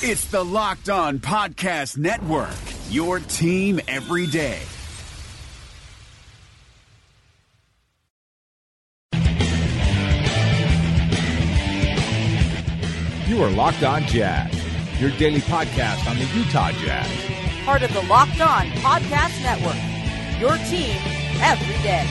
It's 0.00 0.26
the 0.26 0.44
Locked 0.44 0.90
On 0.90 1.18
Podcast 1.18 1.98
Network, 1.98 2.54
your 2.88 3.18
team 3.18 3.80
every 3.88 4.28
day. 4.28 4.60
You 13.26 13.42
are 13.42 13.50
Locked 13.50 13.82
On 13.82 14.02
Jazz, 14.02 14.54
your 15.00 15.10
daily 15.18 15.40
podcast 15.40 16.08
on 16.08 16.16
the 16.16 16.26
Utah 16.26 16.70
Jazz. 16.70 17.10
Part 17.64 17.82
of 17.82 17.92
the 17.92 18.02
Locked 18.02 18.40
On 18.40 18.66
Podcast 18.68 19.42
Network, 19.42 19.74
your 20.40 20.56
team 20.68 20.96
every 21.42 21.82
day. 21.82 22.06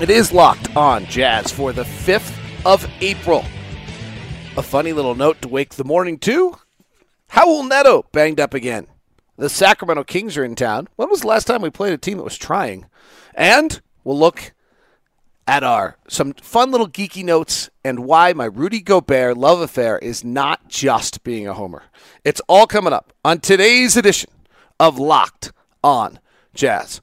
It 0.00 0.08
is 0.08 0.32
Locked 0.32 0.74
On 0.74 1.04
Jazz 1.04 1.52
for 1.52 1.74
the 1.74 1.84
5th 1.84 2.34
of 2.64 2.90
April. 3.02 3.44
A 4.56 4.62
funny 4.62 4.92
little 4.92 5.16
note 5.16 5.42
to 5.42 5.48
wake 5.48 5.74
the 5.74 5.82
morning 5.82 6.16
to. 6.18 6.56
Raul 7.32 7.68
Neto 7.68 8.06
banged 8.12 8.38
up 8.38 8.54
again. 8.54 8.86
The 9.36 9.48
Sacramento 9.48 10.04
Kings 10.04 10.36
are 10.36 10.44
in 10.44 10.54
town. 10.54 10.86
When 10.94 11.10
was 11.10 11.22
the 11.22 11.26
last 11.26 11.48
time 11.48 11.60
we 11.60 11.70
played 11.70 11.92
a 11.92 11.98
team 11.98 12.18
that 12.18 12.24
was 12.24 12.38
trying? 12.38 12.86
And 13.34 13.80
we'll 14.04 14.16
look 14.16 14.52
at 15.48 15.64
our 15.64 15.96
some 16.06 16.34
fun 16.34 16.70
little 16.70 16.88
geeky 16.88 17.24
notes 17.24 17.68
and 17.84 18.04
why 18.04 18.32
my 18.32 18.44
Rudy 18.44 18.80
Gobert 18.80 19.36
love 19.36 19.60
affair 19.60 19.98
is 19.98 20.22
not 20.22 20.68
just 20.68 21.24
being 21.24 21.48
a 21.48 21.54
homer. 21.54 21.82
It's 22.24 22.40
all 22.48 22.68
coming 22.68 22.92
up 22.92 23.12
on 23.24 23.40
today's 23.40 23.96
edition 23.96 24.30
of 24.78 25.00
Locked 25.00 25.52
On 25.82 26.20
Jazz. 26.54 27.00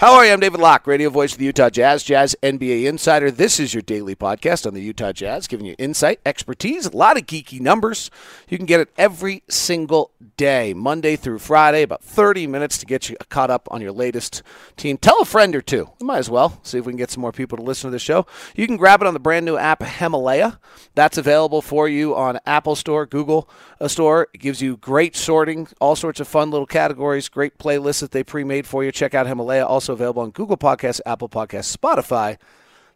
How 0.00 0.14
are 0.14 0.24
you? 0.24 0.32
I'm 0.32 0.40
David 0.40 0.60
Locke, 0.60 0.86
radio 0.86 1.10
voice 1.10 1.32
of 1.32 1.38
the 1.38 1.44
Utah 1.44 1.68
Jazz, 1.68 2.02
Jazz 2.02 2.34
NBA 2.42 2.86
insider. 2.86 3.30
This 3.30 3.60
is 3.60 3.74
your 3.74 3.82
daily 3.82 4.16
podcast 4.16 4.66
on 4.66 4.72
the 4.72 4.80
Utah 4.80 5.12
Jazz, 5.12 5.46
giving 5.46 5.66
you 5.66 5.74
insight, 5.78 6.20
expertise, 6.24 6.86
a 6.86 6.96
lot 6.96 7.18
of 7.18 7.26
geeky 7.26 7.60
numbers. 7.60 8.10
You 8.48 8.56
can 8.56 8.64
get 8.64 8.80
it 8.80 8.88
every 8.96 9.42
single 9.50 10.10
day, 10.38 10.72
Monday 10.72 11.16
through 11.16 11.40
Friday, 11.40 11.82
about 11.82 12.02
30 12.02 12.46
minutes 12.46 12.78
to 12.78 12.86
get 12.86 13.10
you 13.10 13.16
caught 13.28 13.50
up 13.50 13.68
on 13.70 13.82
your 13.82 13.92
latest 13.92 14.42
team. 14.78 14.96
Tell 14.96 15.20
a 15.20 15.26
friend 15.26 15.54
or 15.54 15.60
two. 15.60 15.90
We 16.00 16.06
might 16.06 16.16
as 16.16 16.30
well 16.30 16.58
see 16.62 16.78
if 16.78 16.86
we 16.86 16.92
can 16.92 16.96
get 16.96 17.10
some 17.10 17.20
more 17.20 17.30
people 17.30 17.58
to 17.58 17.62
listen 17.62 17.88
to 17.88 17.92
the 17.92 17.98
show. 17.98 18.24
You 18.56 18.66
can 18.66 18.78
grab 18.78 19.02
it 19.02 19.06
on 19.06 19.12
the 19.12 19.20
brand 19.20 19.44
new 19.44 19.58
app 19.58 19.82
Himalaya. 19.82 20.58
That's 20.94 21.18
available 21.18 21.60
for 21.60 21.90
you 21.90 22.16
on 22.16 22.40
Apple 22.46 22.74
Store, 22.74 23.04
Google 23.04 23.50
Store. 23.86 24.28
It 24.32 24.38
gives 24.38 24.62
you 24.62 24.78
great 24.78 25.14
sorting, 25.14 25.68
all 25.78 25.94
sorts 25.94 26.20
of 26.20 26.26
fun 26.26 26.50
little 26.50 26.64
categories, 26.64 27.28
great 27.28 27.58
playlists 27.58 28.00
that 28.00 28.12
they 28.12 28.24
pre-made 28.24 28.66
for 28.66 28.82
you. 28.82 28.90
Check 28.92 29.12
out 29.12 29.26
Himalaya. 29.26 29.66
Also 29.66 29.89
available 29.92 30.22
on 30.22 30.30
Google 30.30 30.56
Podcasts, 30.56 31.00
Apple 31.06 31.28
Podcasts, 31.28 31.76
Spotify, 31.76 32.38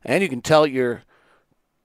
and 0.04 0.22
you 0.22 0.28
can 0.28 0.40
tell 0.40 0.66
your 0.66 1.02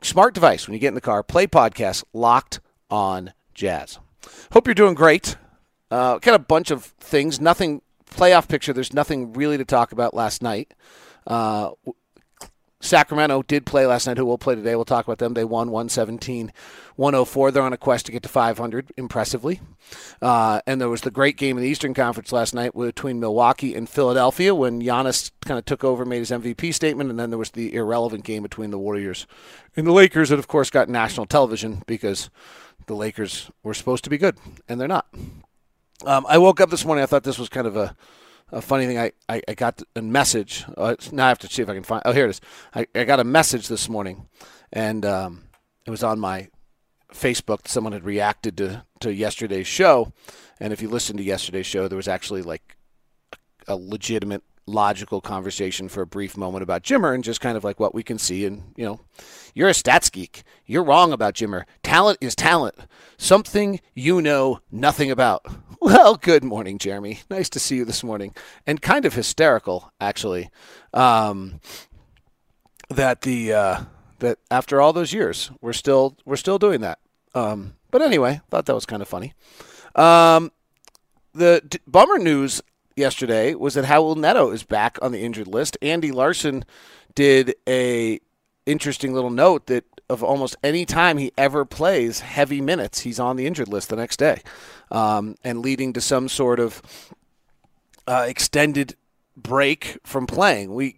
smart 0.02 0.34
device 0.34 0.68
when 0.68 0.74
you 0.74 0.80
get 0.80 0.90
in 0.90 0.96
the 0.96 1.02
car, 1.02 1.24
play 1.24 1.48
podcast 1.48 2.04
locked 2.14 2.60
on 2.90 3.34
jazz. 3.54 4.00
Hope 4.52 4.68
you're 4.68 4.74
doing 4.74 4.96
great. 4.96 5.38
Uh, 5.92 6.20
got 6.20 6.36
a 6.36 6.40
bunch 6.40 6.72
of 6.72 6.84
things. 6.84 7.40
Nothing 7.42 7.82
playoff 8.10 8.48
picture. 8.48 8.74
There's 8.74 8.94
nothing 8.94 9.34
really 9.34 9.58
to 9.58 9.66
talk 9.66 9.92
about 9.92 10.14
last 10.14 10.42
night. 10.42 10.74
Uh, 11.26 11.72
Sacramento 12.82 13.42
did 13.44 13.66
play 13.66 13.86
last 13.86 14.08
night. 14.08 14.18
Who 14.18 14.26
will 14.26 14.38
play 14.38 14.56
today? 14.56 14.76
We'll 14.76 14.86
talk 14.86 15.06
about 15.06 15.18
them. 15.18 15.34
They 15.34 15.44
won 15.44 15.70
117 15.70 16.54
104. 16.96 17.52
They're 17.52 17.64
on 17.64 17.74
a 17.74 17.78
quest 17.78 18.06
to 18.06 18.12
get 18.12 18.24
to 18.24 18.30
500, 18.30 18.92
impressively. 18.96 19.60
Uh, 20.22 20.62
and 20.66 20.80
there 20.80 20.90
was 20.90 21.02
the 21.02 21.12
great 21.12 21.38
game 21.38 21.58
in 21.58 21.64
the 21.64 21.70
Eastern 21.70 21.94
Conference 21.94 22.32
last 22.32 22.54
night 22.54 22.74
between 22.76 23.20
Milwaukee 23.20 23.76
and 23.76 23.90
Philadelphia 23.90 24.56
when 24.56 24.82
Giannis 24.82 25.32
kind 25.46 25.58
of 25.58 25.66
took 25.66 25.84
over, 25.84 26.06
made 26.06 26.20
his 26.20 26.32
MVP 26.32 26.74
statement, 26.74 27.10
and 27.10 27.20
then 27.20 27.30
there 27.30 27.40
was 27.40 27.52
the 27.52 27.74
irrelevant 27.74 28.24
game 28.24 28.44
between 28.44 28.72
the 28.72 28.80
Warriors 28.80 29.28
and 29.76 29.86
the 29.86 29.92
Lakers 29.92 30.30
that, 30.30 30.40
of 30.40 30.48
course, 30.48 30.70
got 30.70 30.88
national 30.88 31.26
television 31.26 31.84
because 31.86 32.30
the 32.88 32.96
Lakers 32.96 33.52
were 33.62 33.74
supposed 33.74 34.04
to 34.06 34.10
be 34.10 34.18
good, 34.18 34.38
and 34.68 34.80
they're 34.80 34.88
not. 34.88 35.08
Um, 36.06 36.26
I 36.30 36.38
woke 36.38 36.62
up 36.62 36.70
this 36.70 36.86
morning. 36.86 37.04
I 37.04 37.08
thought 37.08 37.24
this 37.24 37.40
was 37.40 37.50
kind 37.50 37.68
of 37.68 37.76
a 37.76 37.96
a 38.52 38.62
funny 38.62 38.86
thing. 38.86 38.98
I, 38.98 39.12
I, 39.28 39.42
I 39.48 39.54
got 39.54 39.82
a 39.96 40.02
message. 40.02 40.66
Uh, 40.78 40.96
now 41.12 41.26
I 41.26 41.30
have 41.30 41.40
to 41.40 41.48
see 41.48 41.62
if 41.62 41.70
I 41.70 41.74
can 41.74 41.84
find. 41.84 42.02
Oh, 42.06 42.12
here 42.12 42.26
it 42.26 42.32
is. 42.32 42.42
I, 42.74 42.88
I 42.96 43.04
got 43.04 43.20
a 43.20 43.24
message 43.24 43.68
this 43.68 43.90
morning, 43.90 44.28
and 44.72 45.06
um, 45.06 45.44
it 45.86 45.92
was 45.92 46.04
on 46.04 46.20
my 46.20 46.50
Facebook. 47.14 47.68
Someone 47.68 47.94
had 47.94 48.04
reacted 48.04 48.58
to, 48.58 48.84
to 49.02 49.14
yesterday's 49.14 49.68
show, 49.68 50.14
and 50.60 50.74
if 50.74 50.82
you 50.82 50.90
listened 50.90 51.18
to 51.20 51.24
yesterday's 51.24 51.66
show, 51.66 51.88
there 51.88 51.98
was 51.98 52.08
actually 52.08 52.42
like 52.42 52.78
a, 53.68 53.74
a 53.74 53.76
legitimate, 53.76 54.44
logical 54.70 55.22
conversation 55.22 55.90
for 55.90 56.02
a 56.02 56.08
brief 56.08 56.38
moment 56.38 56.64
about 56.64 56.84
Jimmer 56.84 57.14
and 57.14 57.24
just 57.24 57.42
kind 57.42 57.58
of 57.58 57.64
like 57.64 57.80
what 57.80 57.94
we 57.94 58.04
can 58.04 58.18
see. 58.18 58.46
And 58.46 58.74
you 58.76 58.86
know, 58.86 59.02
you're 59.54 59.70
a 59.70 59.74
stats 59.74 60.12
geek. 60.12 60.44
You're 60.66 60.84
wrong 60.84 61.12
about 61.12 61.34
Jimmer. 61.34 61.64
Talent 61.84 62.20
is 62.22 62.36
talent. 62.36 62.76
Something 63.18 63.80
you 63.94 64.22
know 64.22 64.60
nothing 64.72 65.12
about. 65.12 65.46
Well, 65.82 66.16
good 66.16 66.44
morning, 66.44 66.78
Jeremy. 66.78 67.22
Nice 67.30 67.48
to 67.52 67.60
see 67.60 67.78
you 67.78 67.86
this 67.86 68.04
morning. 68.04 68.36
And 68.68 68.82
kind 68.82 69.06
of 69.06 69.14
hysterical, 69.14 69.94
actually, 70.02 70.50
um, 70.94 71.62
that 72.90 73.22
the 73.22 73.54
uh, 73.54 73.84
that 74.20 74.40
after 74.52 74.82
all 74.82 74.92
those 74.92 75.14
years, 75.14 75.52
we're 75.62 75.72
still 75.72 76.18
we're 76.26 76.36
still 76.36 76.60
doing 76.60 76.82
that. 76.82 77.00
Um, 77.34 77.76
but 77.92 78.02
anyway, 78.02 78.42
thought 78.50 78.66
that 78.66 78.76
was 78.76 78.86
kind 78.86 79.02
of 79.02 79.08
funny. 79.08 79.34
Um, 79.96 80.52
the 81.34 81.62
d- 81.66 81.80
bummer 81.88 82.18
news 82.18 82.62
yesterday 83.00 83.56
was 83.56 83.74
that 83.74 83.86
Raul 83.86 84.16
Neto 84.16 84.52
is 84.52 84.64
back 84.64 85.00
on 85.02 85.12
the 85.12 85.24
injured 85.24 85.48
list. 85.48 85.78
Andy 85.82 86.12
Larsen 86.12 86.64
did 87.16 87.56
a 87.68 88.20
interesting 88.66 89.14
little 89.14 89.32
note 89.32 89.66
that 89.68 89.86
of 90.10 90.24
almost 90.24 90.58
any 90.64 90.86
time 90.86 91.18
he 91.18 91.32
ever 91.38 91.66
plays 91.66 92.20
heavy 92.20 92.62
minutes, 92.62 93.02
he's 93.02 93.20
on 93.20 93.36
the 93.36 93.46
injured 93.46 93.68
list 93.68 93.90
the 93.90 93.96
next 93.96 94.18
day, 94.18 94.42
um, 94.92 95.36
and 95.44 95.60
leading 95.60 95.94
to 95.94 96.02
some 96.02 96.28
sort 96.28 96.60
of 96.60 96.82
uh, 98.08 98.26
extended 98.28 98.96
break 99.38 100.00
from 100.04 100.26
playing. 100.28 100.74
We 100.74 100.98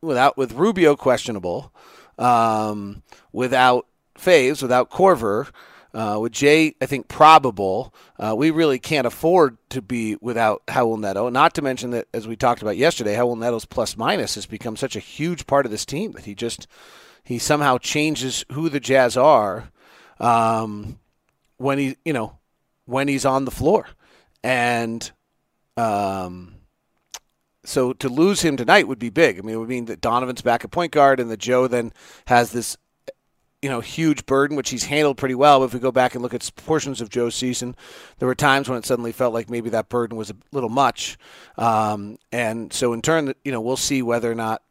without 0.00 0.36
with 0.36 0.52
Rubio 0.52 0.96
questionable, 0.96 1.72
um, 2.18 3.02
without 3.32 3.86
Faves, 4.16 4.62
without 4.62 4.90
Korver. 4.90 5.50
Uh, 5.94 6.18
with 6.20 6.32
Jae, 6.32 6.74
I 6.80 6.86
think 6.86 7.08
probable. 7.08 7.92
Uh, 8.18 8.34
we 8.34 8.50
really 8.50 8.78
can't 8.78 9.06
afford 9.06 9.58
to 9.68 9.82
be 9.82 10.16
without 10.22 10.64
Raul 10.66 10.98
Neto. 10.98 11.28
Not 11.28 11.54
to 11.54 11.62
mention 11.62 11.90
that, 11.90 12.08
as 12.14 12.26
we 12.26 12.34
talked 12.34 12.62
about 12.62 12.78
yesterday, 12.78 13.14
Raul 13.16 13.38
Neto's 13.38 13.66
plus 13.66 13.96
minus 13.96 14.34
has 14.36 14.46
become 14.46 14.76
such 14.76 14.96
a 14.96 15.00
huge 15.00 15.46
part 15.46 15.66
of 15.66 15.70
this 15.70 15.84
team 15.84 16.12
that 16.12 16.24
he 16.24 16.34
just 16.34 16.66
he 17.24 17.38
somehow 17.38 17.78
changes 17.78 18.44
who 18.52 18.68
the 18.68 18.80
Jazz 18.80 19.16
are 19.16 19.70
um, 20.18 20.98
when 21.58 21.78
he, 21.78 21.96
you 22.04 22.12
know, 22.12 22.38
when 22.86 23.06
he's 23.08 23.24
on 23.24 23.44
the 23.44 23.50
floor, 23.50 23.86
and 24.42 25.10
um, 25.76 26.54
so 27.64 27.92
to 27.92 28.08
lose 28.08 28.42
him 28.42 28.56
tonight 28.56 28.88
would 28.88 28.98
be 28.98 29.10
big. 29.10 29.38
I 29.38 29.42
mean, 29.42 29.54
it 29.54 29.58
would 29.58 29.68
mean 29.68 29.84
that 29.86 30.00
Donovan's 30.00 30.42
back 30.42 30.64
at 30.64 30.70
point 30.70 30.92
guard, 30.92 31.20
and 31.20 31.30
that 31.30 31.38
Joe 31.38 31.68
then 31.68 31.92
has 32.26 32.52
this, 32.52 32.76
you 33.62 33.68
know, 33.68 33.80
huge 33.80 34.26
burden, 34.26 34.56
which 34.56 34.70
he's 34.70 34.84
handled 34.84 35.16
pretty 35.16 35.36
well. 35.36 35.60
But 35.60 35.66
if 35.66 35.74
we 35.74 35.80
go 35.80 35.92
back 35.92 36.14
and 36.14 36.22
look 36.22 36.34
at 36.34 36.50
portions 36.56 37.00
of 37.00 37.08
Joe's 37.08 37.36
season, 37.36 37.76
there 38.18 38.26
were 38.26 38.34
times 38.34 38.68
when 38.68 38.76
it 38.76 38.84
suddenly 38.84 39.12
felt 39.12 39.32
like 39.32 39.48
maybe 39.48 39.70
that 39.70 39.88
burden 39.88 40.16
was 40.16 40.30
a 40.30 40.36
little 40.50 40.68
much, 40.68 41.16
um, 41.56 42.18
and 42.32 42.72
so 42.72 42.92
in 42.92 43.00
turn, 43.00 43.32
you 43.44 43.52
know, 43.52 43.60
we'll 43.60 43.76
see 43.76 44.02
whether 44.02 44.30
or 44.30 44.34
not 44.34 44.62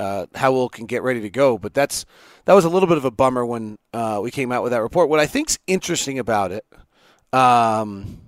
uh, 0.00 0.26
Raul 0.34 0.70
can 0.70 0.86
get 0.86 1.02
ready 1.02 1.20
to 1.20 1.30
go. 1.30 1.58
But 1.58 1.74
that's 1.74 2.04
that 2.46 2.54
was 2.54 2.64
a 2.64 2.68
little 2.68 2.88
bit 2.88 2.98
of 2.98 3.04
a 3.04 3.10
bummer 3.10 3.46
when 3.46 3.78
uh, 3.92 4.18
we 4.22 4.30
came 4.30 4.50
out 4.50 4.62
with 4.62 4.72
that 4.72 4.82
report. 4.82 5.08
What 5.08 5.20
I 5.20 5.26
think's 5.26 5.58
interesting 5.66 6.18
about 6.18 6.50
it 6.50 6.66
um, 7.32 8.18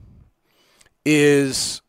is 1.04 1.82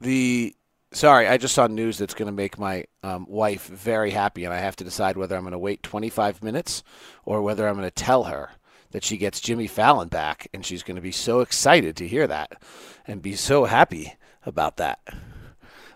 the 0.00 0.54
sorry. 0.94 1.28
I 1.28 1.36
just 1.36 1.54
saw 1.54 1.66
news 1.66 1.98
that's 1.98 2.14
going 2.14 2.26
to 2.26 2.32
make 2.32 2.58
my 2.58 2.84
um, 3.02 3.26
wife 3.28 3.66
very 3.66 4.10
happy, 4.10 4.44
and 4.44 4.54
I 4.54 4.58
have 4.58 4.76
to 4.76 4.84
decide 4.84 5.16
whether 5.16 5.36
I'm 5.36 5.42
going 5.42 5.52
to 5.52 5.58
wait 5.58 5.82
25 5.82 6.42
minutes 6.42 6.82
or 7.24 7.42
whether 7.42 7.68
I'm 7.68 7.76
going 7.76 7.86
to 7.86 7.90
tell 7.90 8.24
her 8.24 8.50
that 8.92 9.04
she 9.04 9.16
gets 9.16 9.40
Jimmy 9.40 9.66
Fallon 9.66 10.08
back, 10.08 10.48
and 10.54 10.64
she's 10.64 10.82
going 10.82 10.96
to 10.96 11.02
be 11.02 11.12
so 11.12 11.40
excited 11.40 11.96
to 11.96 12.08
hear 12.08 12.26
that 12.26 12.62
and 13.06 13.20
be 13.20 13.34
so 13.34 13.64
happy 13.64 14.14
about 14.46 14.76
that. 14.76 15.00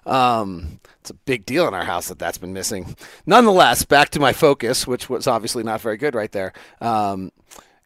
Um, 0.04 0.80
it's 1.00 1.10
a 1.10 1.14
big 1.14 1.46
deal 1.46 1.68
in 1.68 1.74
our 1.74 1.84
house 1.84 2.08
that 2.08 2.18
that's 2.18 2.38
been 2.38 2.52
missing. 2.52 2.96
Nonetheless, 3.26 3.84
back 3.84 4.08
to 4.10 4.20
my 4.20 4.32
focus, 4.32 4.86
which 4.86 5.08
was 5.08 5.26
obviously 5.26 5.62
not 5.62 5.80
very 5.80 5.96
good 5.96 6.14
right 6.14 6.32
there. 6.32 6.52
Um, 6.80 7.30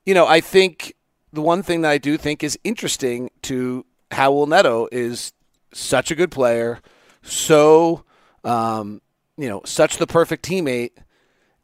you 0.06 0.14
know, 0.14 0.26
I 0.26 0.40
think 0.40 0.94
the 1.32 1.42
one 1.42 1.62
thing 1.62 1.82
that 1.82 1.90
I 1.90 1.98
do 1.98 2.16
think 2.16 2.42
is 2.42 2.58
interesting 2.64 3.30
to 3.42 3.84
Raul 4.10 4.48
Neto 4.48 4.88
is 4.92 5.32
such 5.72 6.10
a 6.10 6.14
good 6.14 6.30
player, 6.30 6.80
so 7.22 8.04
um, 8.44 9.00
you 9.36 9.48
know, 9.48 9.62
such 9.64 9.96
the 9.96 10.06
perfect 10.06 10.44
teammate, 10.44 10.92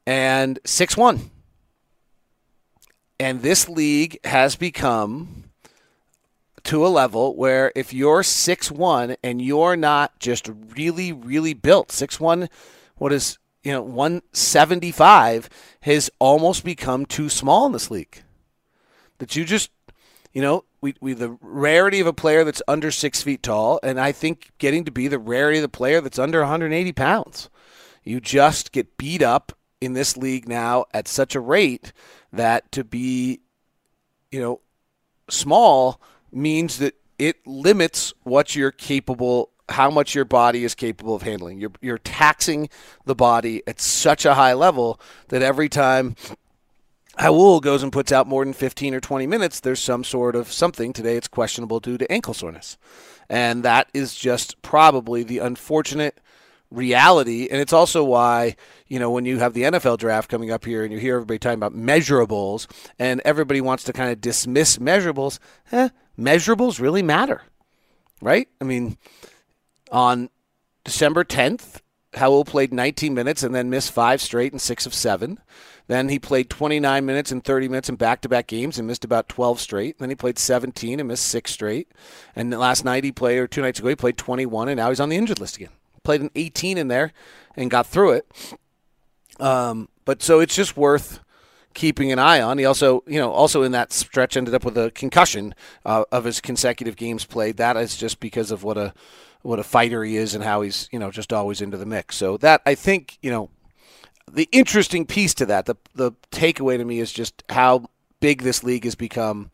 and 0.06 0.58
six 0.64 0.96
one. 0.96 1.31
And 3.20 3.43
this 3.43 3.69
league 3.69 4.19
has 4.25 4.55
become 4.55 5.44
to 6.64 6.87
a 6.87 6.88
level 6.88 7.34
where 7.34 7.72
if 7.75 7.93
you're 7.93 8.22
six 8.22 8.70
one 8.70 9.16
and 9.22 9.43
you're 9.43 9.76
not 9.76 10.19
just 10.19 10.49
really, 10.75 11.12
really 11.12 11.55
built, 11.55 11.90
six 11.93 12.20
one, 12.20 12.49
what 12.96 13.12
is 13.12 13.38
you 13.64 13.72
know, 13.72 13.82
175 13.82 15.50
has 15.81 16.10
almost 16.19 16.64
become 16.64 17.05
too 17.05 17.28
small 17.28 17.66
in 17.66 17.72
this 17.72 17.90
league. 17.90 18.22
That 19.19 19.34
you 19.34 19.44
just, 19.44 19.70
you 20.32 20.40
know, 20.40 20.64
we, 20.81 20.95
we 21.01 21.13
the 21.13 21.37
rarity 21.41 22.01
of 22.01 22.07
a 22.07 22.13
player 22.13 22.45
that's 22.45 22.63
under 22.69 22.91
six 22.91 23.23
feet 23.23 23.43
tall, 23.43 23.81
and 23.83 24.01
I 24.01 24.13
think 24.13 24.51
getting 24.59 24.85
to 24.85 24.91
be 24.91 25.09
the 25.09 25.19
rarity 25.19 25.59
of 25.59 25.63
the 25.63 25.69
player 25.69 26.01
that's 26.01 26.19
under 26.19 26.41
180 26.41 26.93
pounds. 26.93 27.51
You 28.05 28.21
just 28.21 28.73
get 28.73 28.97
beat 28.97 29.23
up 29.23 29.53
in 29.81 29.93
this 29.93 30.17
league 30.17 30.49
now 30.49 30.87
at 30.93 31.09
such 31.09 31.35
a 31.35 31.41
rate 31.41 31.93
that 32.33 32.71
to 32.73 32.85
be, 32.85 33.41
you 34.31 34.41
know, 34.41 34.61
small 35.29 36.01
means 36.33 36.79
that 36.79 36.95
it 37.19 37.47
limits 37.47 38.15
what 38.23 38.55
you're 38.55 38.71
capable 38.71 39.51
how 39.71 39.91
much 39.91 40.15
your 40.15 40.25
body 40.25 40.65
is 40.65 40.75
capable 40.75 41.15
of 41.15 41.23
handling. 41.23 41.61
You're 41.61 41.73
you're 41.81 41.99
taxing 41.99 42.69
the 43.05 43.15
body 43.15 43.63
at 43.67 43.81
such 43.81 44.25
a 44.25 44.35
high 44.35 44.55
level 44.55 45.01
that 45.29 45.43
every 45.43 45.69
time 45.69 46.17
Raul 47.19 47.61
goes 47.61 47.82
and 47.82 47.93
puts 47.93 48.12
out 48.12 48.26
more 48.26 48.44
than 48.44 48.55
15 48.55 48.94
or 48.94 49.00
20 49.00 49.26
minutes, 49.26 49.61
there's 49.61 49.81
some 49.81 50.05
sort 50.05 50.37
of 50.37 50.53
something. 50.53 50.93
Today 50.93 51.17
it's 51.17 51.29
questionable 51.29 51.81
due 51.81 51.99
to 51.99 52.11
ankle 52.11 52.35
soreness. 52.35 52.79
And 53.29 53.62
that 53.65 53.88
is 53.93 54.15
just 54.15 54.61
probably 54.62 55.23
the 55.23 55.38
unfortunate 55.38 56.20
reality. 56.70 57.49
And 57.50 57.61
it's 57.61 57.73
also 57.73 58.05
why, 58.05 58.56
you 58.87 58.99
know, 58.99 59.11
when 59.11 59.25
you 59.25 59.38
have 59.38 59.55
the 59.55 59.62
NFL 59.62 59.99
draft 59.99 60.31
coming 60.31 60.50
up 60.50 60.65
here 60.65 60.85
and 60.85 60.93
you 60.93 60.99
hear 60.99 61.17
everybody 61.17 61.38
talking 61.38 61.59
about 61.59 61.75
measurables 61.75 62.67
and 62.99 63.20
everybody 63.25 63.61
wants 63.61 63.85
to 63.85 63.93
kind 63.93 64.11
of 64.11 64.20
dismiss 64.20 64.79
measurables, 64.79 65.38
eh, 65.73 65.88
measurables 66.19 66.81
really 66.81 67.03
matter, 67.03 67.43
right? 68.20 68.49
I 68.61 68.65
mean, 68.65 68.97
on 69.91 70.31
December 70.85 71.25
10th, 71.25 71.81
Raul 72.12 72.47
played 72.47 72.73
19 72.73 73.15
minutes 73.15 73.43
and 73.43 73.55
then 73.55 73.70
missed 73.70 73.93
five 73.93 74.20
straight 74.20 74.53
and 74.53 74.61
six 74.61 74.87
of 74.87 74.94
seven. 74.94 75.38
Then 75.88 76.11
he 76.11 76.19
played 76.19 76.50
29 76.50 77.05
minutes 77.05 77.32
and 77.32 77.43
30 77.43 77.69
minutes 77.69 77.88
in 77.88 77.96
back 77.96 78.20
to 78.20 78.29
back 78.29 78.46
games 78.46 78.79
and 78.79 78.87
missed 78.87 79.05
about 79.05 79.29
12 79.29 79.58
straight. 79.58 79.99
Then 79.99 80.11
he 80.11 80.14
played 80.14 80.38
17 80.38 81.00
and 81.00 81.08
missed 81.08 81.26
six 81.26 81.50
straight. 81.50 81.88
And 82.37 82.50
last 82.50 82.85
night 82.85 83.05
he 83.05 83.11
played, 83.11 83.38
or 83.38 83.49
two 83.49 83.62
nights 83.62 83.81
ago, 83.81 83.88
he 83.88 83.96
played 83.96 84.19
21 84.19 84.69
and 84.69 84.76
now 84.76 84.90
he's 84.90 85.00
on 85.00 85.08
the 85.08 85.17
injured 85.17 85.40
list 85.40 85.56
again. 85.56 85.70
Played 86.05 86.20
an 86.20 86.31
18 86.35 86.79
in 86.79 86.88
there 86.88 87.12
and 87.56 87.70
got 87.70 87.87
through 87.87 88.12
it. 88.12 88.58
Um, 89.40 89.88
but 90.05 90.23
so 90.23 90.40
it's 90.40 90.55
just 90.55 90.76
worth 90.76 91.20
keeping 91.75 92.12
an 92.12 92.19
eye 92.19 92.41
on. 92.41 92.58
He 92.58 92.64
also, 92.64 93.02
you 93.06 93.19
know, 93.19 93.31
also 93.31 93.62
in 93.62 93.73
that 93.73 93.93
stretch 93.93 94.37
ended 94.37 94.55
up 94.55 94.64
with 94.64 94.76
a 94.76 94.91
concussion 94.91 95.55
uh, 95.87 96.05
of 96.12 96.25
his 96.25 96.41
consecutive 96.41 96.96
games 96.96 97.25
played. 97.25 97.56
That 97.56 97.76
is 97.76 97.96
just 97.96 98.20
because 98.20 98.50
of 98.50 98.62
what 98.62 98.76
a 98.76 98.93
what 99.43 99.58
a 99.58 99.62
fighter 99.62 100.02
he 100.02 100.17
is 100.17 100.34
and 100.34 100.43
how 100.43 100.62
he's 100.62 100.88
you 100.91 100.99
know 100.99 101.11
just 101.11 101.32
always 101.32 101.61
into 101.61 101.76
the 101.76 101.87
mix. 101.87 102.17
So 102.17 102.37
that 102.38 102.61
I 102.67 102.75
think 102.75 103.19
you 103.23 103.31
know 103.31 103.50
the 104.33 104.49
interesting 104.53 105.07
piece 105.07 105.35
to 105.35 105.47
that, 105.47 105.67
the 105.67 105.77
the 105.95 106.13
takeaway 106.31 106.77
to 106.77 106.85
me 106.85 107.01
is 107.01 107.13
just 107.13 107.43
how 107.51 107.91
big 108.21 108.43
this 108.43 108.63
league 108.63 108.85
has 108.85 108.95
become 108.95 109.51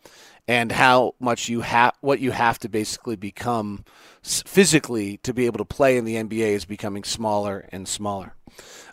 and 0.47 0.73
how 0.73 1.15
much 1.19 1.49
you 1.49 1.63
have 1.63 1.95
what 2.01 2.21
you 2.21 2.31
have 2.31 2.59
to 2.59 2.69
basically 2.69 3.17
become 3.17 3.85
physically 4.23 5.19
to 5.19 5.33
be 5.33 5.47
able 5.47 5.59
to 5.59 5.65
play 5.65 5.97
in 5.97 6.05
the 6.05 6.17
NBA 6.17 6.49
is 6.49 6.65
becoming 6.65 7.05
smaller 7.05 7.69
and 7.73 7.89
smaller. 7.89 8.35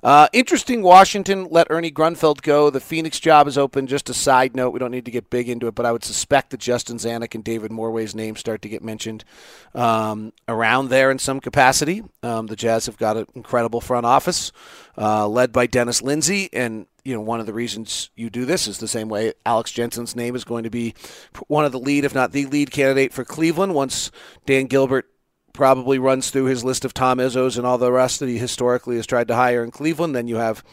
Uh, 0.03 0.27
interesting, 0.33 0.81
Washington 0.81 1.47
let 1.51 1.67
Ernie 1.69 1.91
Grunfeld 1.91 2.41
go. 2.41 2.71
The 2.71 2.79
Phoenix 2.79 3.19
job 3.19 3.47
is 3.47 3.55
open. 3.57 3.85
Just 3.85 4.09
a 4.09 4.15
side 4.15 4.55
note, 4.55 4.71
we 4.71 4.79
don't 4.79 4.89
need 4.89 5.05
to 5.05 5.11
get 5.11 5.29
big 5.29 5.47
into 5.47 5.67
it, 5.67 5.75
but 5.75 5.85
I 5.85 5.91
would 5.91 6.03
suspect 6.03 6.49
that 6.49 6.59
Justin 6.59 6.97
Zanik 6.97 7.35
and 7.35 7.43
David 7.43 7.71
Morway's 7.71 8.15
names 8.15 8.39
start 8.39 8.63
to 8.63 8.69
get 8.69 8.83
mentioned 8.83 9.23
um, 9.75 10.33
around 10.47 10.89
there 10.89 11.11
in 11.11 11.19
some 11.19 11.39
capacity. 11.39 12.03
Um, 12.23 12.47
the 12.47 12.55
Jazz 12.55 12.87
have 12.87 12.97
got 12.97 13.15
an 13.15 13.27
incredible 13.35 13.79
front 13.79 14.07
office 14.07 14.51
uh, 14.97 15.27
led 15.27 15.51
by 15.51 15.67
Dennis 15.67 16.01
Lindsey, 16.01 16.49
and 16.51 16.87
you 17.05 17.13
know 17.13 17.21
one 17.21 17.39
of 17.39 17.45
the 17.45 17.53
reasons 17.53 18.09
you 18.15 18.31
do 18.31 18.45
this 18.45 18.67
is 18.67 18.79
the 18.79 18.87
same 18.87 19.07
way 19.07 19.33
Alex 19.45 19.71
Jensen's 19.71 20.15
name 20.15 20.35
is 20.35 20.43
going 20.43 20.63
to 20.63 20.71
be 20.71 20.95
one 21.47 21.65
of 21.65 21.71
the 21.71 21.79
lead, 21.79 22.05
if 22.05 22.15
not 22.15 22.31
the 22.31 22.47
lead 22.47 22.71
candidate 22.71 23.13
for 23.13 23.23
Cleveland 23.23 23.75
once 23.75 24.09
Dan 24.47 24.65
Gilbert 24.65 25.07
probably 25.53 25.99
runs 25.99 26.29
through 26.29 26.45
his 26.45 26.63
list 26.63 26.85
of 26.85 26.93
Tom 26.93 27.19
Izzos 27.19 27.57
and 27.57 27.65
all 27.65 27.77
the 27.77 27.91
rest 27.91 28.19
that 28.19 28.29
he 28.29 28.37
historically 28.37 28.95
has 28.95 29.07
tried 29.07 29.27
to 29.27 29.35
hire 29.35 29.63
in 29.63 29.71
Cleveland. 29.71 30.15
Then 30.15 30.27
you 30.27 30.37
have 30.37 30.63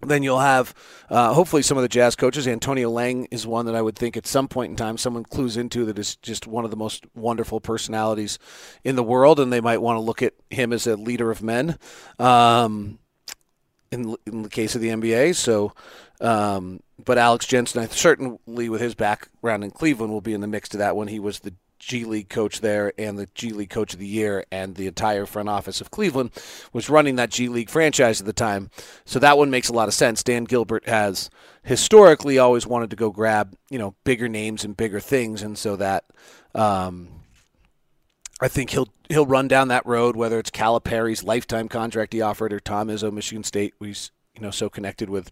then 0.00 0.22
you'll 0.22 0.40
have 0.40 0.74
uh, 1.08 1.32
hopefully 1.32 1.62
some 1.62 1.78
of 1.78 1.82
the 1.82 1.88
jazz 1.88 2.14
coaches. 2.14 2.46
Antonio 2.46 2.90
Lang 2.90 3.26
is 3.30 3.46
one 3.46 3.66
that 3.66 3.74
I 3.74 3.82
would 3.82 3.96
think 3.96 4.16
at 4.16 4.26
some 4.26 4.48
point 4.48 4.70
in 4.70 4.76
time 4.76 4.98
someone 4.98 5.24
clues 5.24 5.56
into 5.56 5.84
that 5.86 5.98
is 5.98 6.16
just 6.16 6.46
one 6.46 6.64
of 6.64 6.70
the 6.70 6.76
most 6.76 7.06
wonderful 7.14 7.60
personalities 7.60 8.38
in 8.82 8.96
the 8.96 9.02
world, 9.02 9.40
and 9.40 9.52
they 9.52 9.60
might 9.60 9.80
want 9.80 9.96
to 9.96 10.00
look 10.00 10.22
at 10.22 10.34
him 10.50 10.72
as 10.72 10.86
a 10.86 10.96
leader 10.96 11.30
of 11.30 11.42
men. 11.42 11.78
Um, 12.18 12.98
in, 13.90 14.16
in 14.26 14.42
the 14.42 14.48
case 14.48 14.74
of 14.74 14.80
the 14.80 14.88
NBA, 14.88 15.36
so 15.36 15.72
um, 16.20 16.80
but 17.02 17.18
Alex 17.18 17.46
Jensen, 17.46 17.82
I 17.82 17.86
certainly 17.86 18.68
with 18.68 18.80
his 18.80 18.94
background 18.94 19.64
in 19.64 19.70
Cleveland, 19.70 20.12
will 20.12 20.20
be 20.20 20.34
in 20.34 20.40
the 20.40 20.46
mix 20.46 20.68
to 20.70 20.78
that 20.78 20.96
when 20.96 21.08
he 21.08 21.18
was 21.18 21.40
the 21.40 21.54
G 21.78 22.04
League 22.04 22.28
coach 22.28 22.60
there 22.60 22.92
and 22.98 23.18
the 23.18 23.28
G 23.34 23.50
League 23.50 23.70
coach 23.70 23.92
of 23.92 24.00
the 24.00 24.06
year, 24.06 24.44
and 24.50 24.74
the 24.74 24.86
entire 24.86 25.26
front 25.26 25.48
office 25.48 25.80
of 25.80 25.90
Cleveland 25.90 26.30
was 26.72 26.88
running 26.90 27.16
that 27.16 27.30
G 27.30 27.48
League 27.48 27.70
franchise 27.70 28.20
at 28.20 28.26
the 28.26 28.32
time. 28.32 28.70
So 29.04 29.18
that 29.18 29.38
one 29.38 29.50
makes 29.50 29.68
a 29.68 29.72
lot 29.72 29.88
of 29.88 29.94
sense. 29.94 30.22
Dan 30.22 30.44
Gilbert 30.44 30.88
has 30.88 31.30
historically 31.62 32.38
always 32.38 32.66
wanted 32.66 32.90
to 32.90 32.96
go 32.96 33.10
grab 33.10 33.54
you 33.70 33.78
know 33.78 33.94
bigger 34.04 34.28
names 34.28 34.64
and 34.64 34.76
bigger 34.76 35.00
things, 35.00 35.42
and 35.42 35.58
so 35.58 35.76
that 35.76 36.04
um, 36.54 37.08
I 38.40 38.48
think 38.48 38.70
he'll 38.70 38.88
he'll 39.08 39.26
run 39.26 39.48
down 39.48 39.68
that 39.68 39.86
road. 39.86 40.16
Whether 40.16 40.38
it's 40.38 40.50
Calipari's 40.50 41.22
lifetime 41.22 41.68
contract 41.68 42.12
he 42.12 42.20
offered 42.20 42.52
or 42.52 42.60
Tom 42.60 42.88
Izzo, 42.88 43.12
Michigan 43.12 43.44
State, 43.44 43.74
he's 43.80 44.10
you 44.34 44.42
know 44.42 44.50
so 44.50 44.68
connected 44.68 45.10
with. 45.10 45.30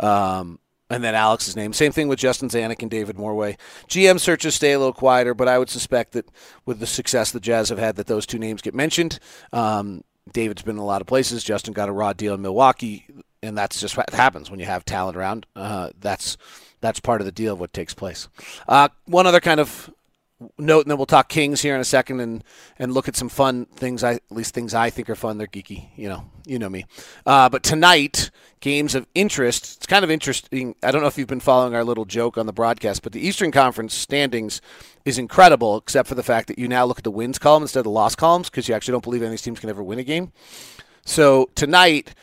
Um, 0.00 0.58
and 0.90 1.02
then 1.02 1.14
Alex's 1.14 1.56
name. 1.56 1.72
Same 1.72 1.92
thing 1.92 2.08
with 2.08 2.18
Justin 2.18 2.48
Zanik 2.48 2.82
and 2.82 2.90
David 2.90 3.16
Morway. 3.16 3.56
GM 3.88 4.20
searches 4.20 4.54
stay 4.54 4.72
a 4.72 4.78
little 4.78 4.92
quieter, 4.92 5.34
but 5.34 5.48
I 5.48 5.58
would 5.58 5.70
suspect 5.70 6.12
that 6.12 6.30
with 6.66 6.78
the 6.78 6.86
success 6.86 7.30
the 7.30 7.40
Jazz 7.40 7.70
have 7.70 7.78
had, 7.78 7.96
that 7.96 8.06
those 8.06 8.26
two 8.26 8.38
names 8.38 8.62
get 8.62 8.74
mentioned. 8.74 9.18
Um, 9.52 10.04
David's 10.32 10.62
been 10.62 10.76
in 10.76 10.82
a 10.82 10.86
lot 10.86 11.00
of 11.00 11.06
places. 11.06 11.44
Justin 11.44 11.74
got 11.74 11.88
a 11.88 11.92
raw 11.92 12.12
deal 12.12 12.34
in 12.34 12.42
Milwaukee, 12.42 13.06
and 13.42 13.56
that's 13.56 13.80
just 13.80 13.96
what 13.96 14.10
happens 14.10 14.50
when 14.50 14.60
you 14.60 14.66
have 14.66 14.84
talent 14.84 15.16
around. 15.16 15.46
Uh, 15.54 15.90
that's 15.98 16.36
that's 16.80 17.00
part 17.00 17.20
of 17.20 17.24
the 17.24 17.32
deal 17.32 17.54
of 17.54 17.60
what 17.60 17.72
takes 17.72 17.94
place. 17.94 18.28
Uh, 18.68 18.88
one 19.06 19.26
other 19.26 19.40
kind 19.40 19.60
of 19.60 19.90
note, 20.58 20.84
and 20.84 20.90
then 20.90 20.98
we'll 20.98 21.06
talk 21.06 21.28
Kings 21.28 21.62
here 21.62 21.74
in 21.74 21.80
a 21.80 21.84
second, 21.84 22.20
and 22.20 22.44
and 22.78 22.92
look 22.92 23.08
at 23.08 23.16
some 23.16 23.28
fun 23.28 23.66
things. 23.66 24.04
I 24.04 24.14
at 24.14 24.22
least 24.30 24.54
things 24.54 24.74
I 24.74 24.90
think 24.90 25.10
are 25.10 25.14
fun. 25.14 25.38
They're 25.38 25.46
geeky, 25.46 25.88
you 25.96 26.08
know, 26.08 26.24
you 26.46 26.58
know 26.58 26.68
me. 26.68 26.86
Uh, 27.26 27.48
but 27.48 27.62
tonight, 27.62 28.30
games 28.60 28.94
of 28.94 29.06
interest. 29.14 29.76
It's 29.76 29.86
kind 29.86 30.04
of 30.04 30.10
interesting. 30.10 30.74
I 30.82 30.90
don't 30.90 31.02
know 31.02 31.08
if 31.08 31.18
you've 31.18 31.28
been 31.28 31.40
following 31.40 31.74
our 31.74 31.84
little 31.84 32.04
joke 32.04 32.38
on 32.38 32.46
the 32.46 32.52
broadcast, 32.52 33.02
but 33.02 33.12
the 33.12 33.26
Eastern 33.26 33.52
Conference 33.52 33.94
standings 33.94 34.60
is 35.04 35.18
incredible, 35.18 35.76
except 35.76 36.08
for 36.08 36.14
the 36.14 36.22
fact 36.22 36.48
that 36.48 36.58
you 36.58 36.66
now 36.66 36.84
look 36.84 36.98
at 36.98 37.04
the 37.04 37.10
wins 37.10 37.38
column 37.38 37.62
instead 37.62 37.80
of 37.80 37.84
the 37.84 37.90
loss 37.90 38.14
columns 38.14 38.48
because 38.48 38.68
you 38.68 38.74
actually 38.74 38.92
don't 38.92 39.04
believe 39.04 39.20
any 39.22 39.26
of 39.26 39.32
these 39.32 39.42
teams 39.42 39.60
can 39.60 39.68
ever 39.70 39.82
win 39.82 39.98
a 39.98 40.04
game. 40.04 40.32
So 41.04 41.50
tonight, 41.54 42.14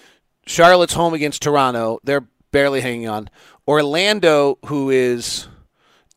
Charlotte's 0.47 0.93
home 0.93 1.13
against 1.13 1.41
Toronto. 1.41 1.99
They're 2.03 2.27
barely 2.51 2.81
hanging 2.81 3.07
on. 3.07 3.29
Orlando, 3.67 4.57
who 4.65 4.89
is 4.89 5.47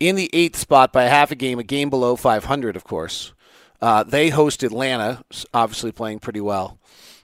in 0.08 0.16
the 0.16 0.28
eighth 0.34 0.56
spot 0.56 0.92
by 0.92 1.04
half 1.04 1.30
a 1.30 1.34
game, 1.34 1.58
a 1.58 1.62
game 1.64 1.88
below 1.88 2.14
500, 2.14 2.76
of 2.76 2.84
course. 2.84 3.32
Uh, 3.80 4.02
they 4.02 4.28
host 4.28 4.62
Atlanta, 4.62 5.24
obviously 5.52 5.92
playing 5.92 6.18
pretty 6.18 6.40
well. 6.40 6.78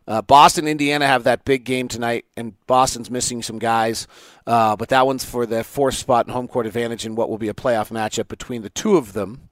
Uh, 0.07 0.23
Boston, 0.23 0.67
Indiana 0.67 1.07
have 1.07 1.25
that 1.25 1.45
big 1.45 1.65
game 1.65 1.89
tonight, 1.89 2.25
and 2.37 2.55
Boston's 2.67 3.11
missing 3.11 3.43
some 3.43 3.59
guys, 3.59 4.09
uh, 4.47 4.77
but 4.77 4.89
that 4.89 5.07
one's 5.07 5.25
for 5.25 5.45
the 5.45 5.63
fourth 5.63 5.95
spot 5.95 6.27
and 6.27 6.35
home 6.35 6.49
court 6.49 6.67
advantage 6.67 7.05
in 7.05 7.15
what 7.15 7.29
will 7.29 7.39
be 7.39 7.49
a 7.49 7.55
playoff 7.55 7.91
matchup 7.91 8.29
between 8.29 8.63
the 8.63 8.71
two 8.71 8.97
of 8.97 9.13
them. 9.13 9.51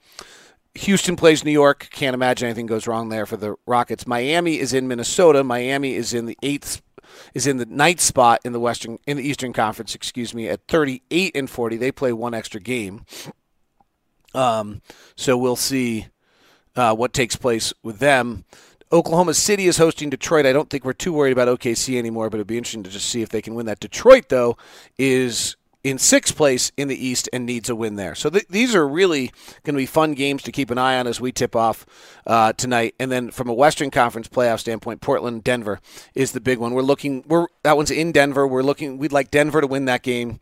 Houston 0.75 1.17
plays 1.17 1.45
New 1.45 1.53
York. 1.53 1.89
Can't 1.91 2.15
imagine 2.15 2.47
anything 2.47 2.67
goes 2.67 2.87
wrong 2.87 3.09
there 3.09 3.27
for 3.27 3.37
the 3.37 3.57
Rockets. 3.67 4.07
Miami 4.07 4.59
is 4.59 4.73
in 4.73 4.89
Minnesota. 4.89 5.45
Miami 5.45 5.95
is 5.95 6.15
in 6.15 6.27
the 6.27 6.39
eighth 6.43 6.83
is 7.35 7.47
in 7.47 7.57
the 7.57 7.67
ninth 7.67 8.01
spot 8.01 8.41
in 8.45 8.53
the 8.53 8.61
Western 8.61 8.99
in 9.07 9.17
the 9.17 9.23
Eastern 9.23 9.53
Conference, 9.53 9.95
excuse 9.95 10.35
me, 10.35 10.49
at 10.49 10.67
38 10.69 11.37
and 11.37 11.49
40. 11.49 11.77
They 11.77 11.93
play 11.93 12.13
one 12.13 12.35
extra 12.35 12.61
game. 12.61 13.05
Um, 14.35 14.83
so 15.17 15.37
we'll 15.37 15.57
see 15.57 16.07
uh, 16.77 16.95
what 16.95 17.13
takes 17.13 17.37
place 17.37 17.73
with 17.83 17.99
them. 17.99 18.45
Oklahoma 18.91 19.35
City 19.35 19.67
is 19.67 19.77
hosting 19.77 20.09
Detroit. 20.09 20.47
I 20.47 20.53
don't 20.53 20.71
think 20.71 20.85
we're 20.85 20.95
too 20.95 21.13
worried 21.13 21.33
about 21.33 21.49
OKC 21.49 21.99
anymore, 21.99 22.31
but 22.31 22.39
it'd 22.39 22.47
be 22.47 22.57
interesting 22.57 22.85
to 22.85 22.91
just 22.91 23.09
see 23.09 23.21
if 23.21 23.29
they 23.29 23.43
can 23.43 23.55
win 23.55 23.67
that. 23.67 23.81
Detroit, 23.81 24.29
though, 24.31 24.57
is 24.97 25.57
in 25.91 25.99
sixth 25.99 26.37
place 26.37 26.71
in 26.77 26.89
the 26.89 27.07
East 27.07 27.29
and 27.33 27.47
needs 27.47 27.71
a 27.71 27.75
win 27.75 27.97
there. 27.97 28.15
So 28.15 28.31
th- 28.31 28.47
these 28.49 28.75
are 28.75 28.87
really 28.87 29.33
going 29.65 29.75
to 29.75 29.79
be 29.79 29.87
fun 29.87 30.15
games 30.15 30.43
to 30.45 30.53
keep 30.53 30.71
an 30.71 30.79
eye 30.79 30.99
on 30.99 31.07
as 31.07 31.21
we 31.21 31.33
tip 31.33 31.57
off 31.57 31.87
uh, 32.27 32.53
tonight. 32.53 32.95
And 32.99 33.11
then 33.11 33.31
from 33.31 33.49
a 33.49 33.55
Western 33.55 33.91
Conference 33.91 34.29
playoff 34.29 34.61
standpoint, 34.61 35.01
Portland 35.01 35.45
Denver 35.45 35.81
is 36.15 36.33
the 36.33 36.41
big 36.41 36.59
one. 36.59 36.75
We're 36.75 36.83
looking. 36.83 37.25
We're 37.27 37.47
that 37.63 37.77
one's 37.77 37.91
in 37.91 38.13
Denver. 38.13 38.47
We're 38.47 38.63
looking. 38.63 38.99
We'd 38.99 39.13
like 39.13 39.31
Denver 39.31 39.61
to 39.61 39.67
win 39.67 39.87
that 39.87 40.03
game, 40.03 40.41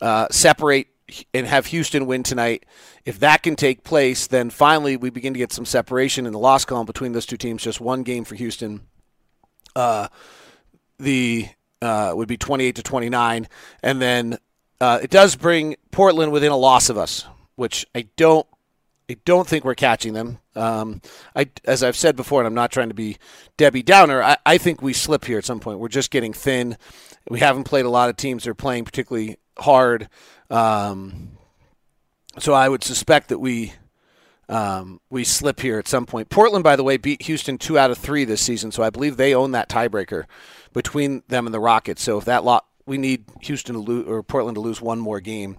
uh, 0.00 0.28
separate 0.30 0.88
and 1.32 1.46
have 1.46 1.66
Houston 1.66 2.06
win 2.06 2.22
tonight. 2.22 2.66
If 3.04 3.20
that 3.20 3.42
can 3.42 3.56
take 3.56 3.82
place, 3.82 4.26
then 4.26 4.50
finally 4.50 4.96
we 4.96 5.10
begin 5.10 5.32
to 5.32 5.38
get 5.38 5.52
some 5.52 5.64
separation 5.64 6.26
in 6.26 6.32
the 6.32 6.38
loss 6.38 6.64
column 6.64 6.86
between 6.86 7.12
those 7.12 7.24
two 7.26 7.38
teams. 7.38 7.62
Just 7.62 7.80
one 7.80 8.02
game 8.02 8.24
for 8.24 8.34
Houston. 8.34 8.82
Uh, 9.74 10.08
the 10.98 11.48
uh, 11.80 12.12
would 12.14 12.28
be 12.28 12.36
28 12.36 12.76
to 12.76 12.82
29, 12.82 13.48
and 13.82 14.02
then 14.02 14.38
uh, 14.80 14.98
it 15.02 15.10
does 15.10 15.36
bring 15.36 15.76
Portland 15.90 16.32
within 16.32 16.52
a 16.52 16.56
loss 16.56 16.88
of 16.90 16.98
us, 16.98 17.24
which 17.56 17.86
I 17.94 18.08
don't. 18.16 18.46
I 19.10 19.16
don't 19.24 19.48
think 19.48 19.64
we're 19.64 19.74
catching 19.74 20.12
them. 20.12 20.38
Um, 20.54 21.00
I, 21.34 21.48
as 21.64 21.82
I've 21.82 21.96
said 21.96 22.14
before, 22.14 22.42
and 22.42 22.46
I'm 22.46 22.52
not 22.52 22.70
trying 22.70 22.88
to 22.88 22.94
be 22.94 23.16
Debbie 23.56 23.82
Downer. 23.82 24.22
I, 24.22 24.36
I 24.44 24.58
think 24.58 24.82
we 24.82 24.92
slip 24.92 25.24
here 25.24 25.38
at 25.38 25.46
some 25.46 25.60
point. 25.60 25.78
We're 25.78 25.88
just 25.88 26.10
getting 26.10 26.34
thin. 26.34 26.76
We 27.26 27.40
haven't 27.40 27.64
played 27.64 27.86
a 27.86 27.90
lot 27.90 28.10
of 28.10 28.16
teams 28.16 28.44
that 28.44 28.50
are 28.50 28.54
playing 28.54 28.84
particularly 28.84 29.38
hard. 29.56 30.10
Um, 30.50 31.38
so 32.38 32.52
I 32.52 32.68
would 32.68 32.84
suspect 32.84 33.30
that 33.30 33.38
we 33.38 33.72
um, 34.50 35.00
we 35.08 35.24
slip 35.24 35.60
here 35.60 35.78
at 35.78 35.88
some 35.88 36.04
point. 36.04 36.28
Portland, 36.28 36.64
by 36.64 36.76
the 36.76 36.84
way, 36.84 36.98
beat 36.98 37.22
Houston 37.22 37.56
two 37.56 37.78
out 37.78 37.90
of 37.90 37.96
three 37.96 38.26
this 38.26 38.42
season, 38.42 38.72
so 38.72 38.82
I 38.82 38.90
believe 38.90 39.16
they 39.16 39.34
own 39.34 39.52
that 39.52 39.70
tiebreaker 39.70 40.24
between 40.74 41.22
them 41.28 41.46
and 41.46 41.54
the 41.54 41.60
Rockets. 41.60 42.02
So 42.02 42.18
if 42.18 42.26
that 42.26 42.44
lot, 42.44 42.66
we 42.88 42.98
need 42.98 43.24
Houston 43.42 43.74
to 43.74 43.80
lose 43.80 44.08
or 44.08 44.22
Portland 44.22 44.56
to 44.56 44.60
lose 44.60 44.80
one 44.80 44.98
more 44.98 45.20
game 45.20 45.58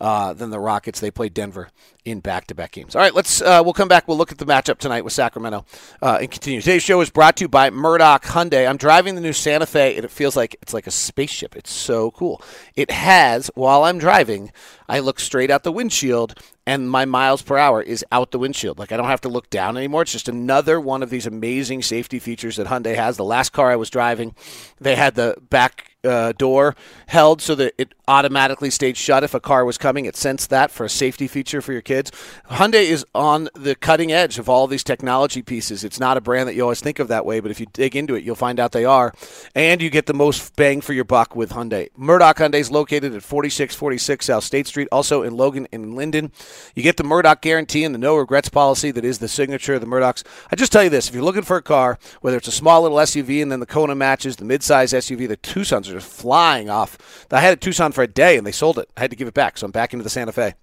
uh, 0.00 0.32
than 0.32 0.50
the 0.50 0.58
Rockets. 0.58 0.98
They 0.98 1.10
play 1.10 1.28
Denver 1.28 1.68
in 2.06 2.20
back-to-back 2.20 2.72
games. 2.72 2.96
All 2.96 3.02
right, 3.02 3.14
let's. 3.14 3.42
Uh, 3.42 3.60
we'll 3.62 3.74
come 3.74 3.88
back. 3.88 4.08
We'll 4.08 4.16
look 4.16 4.32
at 4.32 4.38
the 4.38 4.46
matchup 4.46 4.78
tonight 4.78 5.04
with 5.04 5.12
Sacramento 5.12 5.66
uh, 6.00 6.18
and 6.20 6.30
continue. 6.30 6.60
Today's 6.60 6.82
show 6.82 7.02
is 7.02 7.10
brought 7.10 7.36
to 7.36 7.44
you 7.44 7.48
by 7.48 7.68
Murdock 7.68 8.24
Hyundai. 8.24 8.66
I'm 8.66 8.78
driving 8.78 9.14
the 9.14 9.20
new 9.20 9.34
Santa 9.34 9.66
Fe, 9.66 9.96
and 9.96 10.04
it 10.04 10.10
feels 10.10 10.36
like 10.36 10.56
it's 10.62 10.72
like 10.72 10.86
a 10.86 10.90
spaceship. 10.90 11.54
It's 11.54 11.70
so 11.70 12.10
cool. 12.12 12.42
It 12.74 12.90
has, 12.90 13.50
while 13.54 13.84
I'm 13.84 13.98
driving, 13.98 14.50
I 14.88 15.00
look 15.00 15.20
straight 15.20 15.50
out 15.50 15.64
the 15.64 15.72
windshield, 15.72 16.34
and 16.66 16.90
my 16.90 17.04
miles 17.04 17.42
per 17.42 17.58
hour 17.58 17.82
is 17.82 18.02
out 18.10 18.30
the 18.30 18.38
windshield. 18.38 18.78
Like 18.78 18.92
I 18.92 18.96
don't 18.96 19.06
have 19.06 19.20
to 19.22 19.28
look 19.28 19.50
down 19.50 19.76
anymore. 19.76 20.02
It's 20.02 20.12
just 20.12 20.30
another 20.30 20.80
one 20.80 21.02
of 21.02 21.10
these 21.10 21.26
amazing 21.26 21.82
safety 21.82 22.18
features 22.18 22.56
that 22.56 22.68
Hyundai 22.68 22.96
has. 22.96 23.18
The 23.18 23.24
last 23.24 23.50
car 23.52 23.70
I 23.70 23.76
was 23.76 23.90
driving, 23.90 24.34
they 24.80 24.96
had 24.96 25.14
the 25.14 25.36
back 25.50 25.89
uh, 26.04 26.32
door 26.32 26.74
held 27.08 27.42
so 27.42 27.54
that 27.54 27.74
it 27.78 27.94
automatically 28.08 28.70
stayed 28.70 28.96
shut 28.96 29.22
if 29.22 29.34
a 29.34 29.40
car 29.40 29.64
was 29.64 29.78
coming. 29.78 30.04
It 30.04 30.16
sensed 30.16 30.50
that 30.50 30.70
for 30.70 30.84
a 30.84 30.88
safety 30.88 31.28
feature 31.28 31.60
for 31.60 31.72
your 31.72 31.82
kids. 31.82 32.10
Hyundai 32.50 32.84
is 32.84 33.04
on 33.14 33.48
the 33.54 33.74
cutting 33.74 34.10
edge 34.10 34.38
of 34.38 34.48
all 34.48 34.66
these 34.66 34.82
technology 34.82 35.42
pieces. 35.42 35.84
It's 35.84 36.00
not 36.00 36.16
a 36.16 36.20
brand 36.20 36.48
that 36.48 36.54
you 36.54 36.62
always 36.62 36.80
think 36.80 36.98
of 36.98 37.08
that 37.08 37.24
way, 37.24 37.40
but 37.40 37.50
if 37.50 37.60
you 37.60 37.66
dig 37.72 37.94
into 37.94 38.14
it, 38.14 38.24
you'll 38.24 38.34
find 38.34 38.58
out 38.58 38.72
they 38.72 38.84
are. 38.84 39.12
And 39.54 39.80
you 39.80 39.90
get 39.90 40.06
the 40.06 40.14
most 40.14 40.56
bang 40.56 40.80
for 40.80 40.92
your 40.92 41.04
buck 41.04 41.36
with 41.36 41.50
Hyundai. 41.50 41.88
Murdock 41.96 42.38
Hyundai 42.38 42.60
is 42.60 42.70
located 42.70 43.14
at 43.14 43.22
4646 43.22 44.26
South 44.26 44.44
State 44.44 44.66
Street, 44.66 44.88
also 44.90 45.22
in 45.22 45.36
Logan 45.36 45.68
and 45.72 45.94
Lindon. 45.94 46.32
You 46.74 46.82
get 46.82 46.96
the 46.96 47.04
Murdock 47.04 47.42
guarantee 47.42 47.84
and 47.84 47.94
the 47.94 47.98
no 47.98 48.16
regrets 48.16 48.48
policy 48.48 48.90
that 48.90 49.04
is 49.04 49.18
the 49.18 49.28
signature 49.28 49.74
of 49.74 49.80
the 49.80 49.86
Murdocks. 49.86 50.24
I 50.50 50.56
just 50.56 50.72
tell 50.72 50.82
you 50.82 50.90
this 50.90 51.08
if 51.08 51.14
you're 51.14 51.24
looking 51.24 51.42
for 51.42 51.56
a 51.56 51.62
car, 51.62 51.98
whether 52.22 52.36
it's 52.36 52.48
a 52.48 52.52
small 52.52 52.82
little 52.82 52.98
SUV 52.98 53.42
and 53.42 53.52
then 53.52 53.60
the 53.60 53.66
Kona 53.66 53.94
matches, 53.94 54.36
the 54.36 54.44
midsize 54.44 54.92
SUV, 54.92 55.28
the 55.28 55.36
Tucson's 55.36 55.89
are 55.90 55.94
just 55.94 56.12
flying 56.12 56.70
off. 56.70 57.26
I 57.30 57.40
had 57.40 57.52
a 57.52 57.56
Tucson 57.56 57.92
for 57.92 58.02
a 58.02 58.08
day 58.08 58.36
and 58.36 58.46
they 58.46 58.52
sold 58.52 58.78
it. 58.78 58.90
I 58.96 59.00
had 59.00 59.10
to 59.10 59.16
give 59.16 59.28
it 59.28 59.34
back, 59.34 59.58
so 59.58 59.66
I'm 59.66 59.70
back 59.70 59.92
into 59.92 60.02
the 60.02 60.10
Santa 60.10 60.32
Fe. 60.32 60.54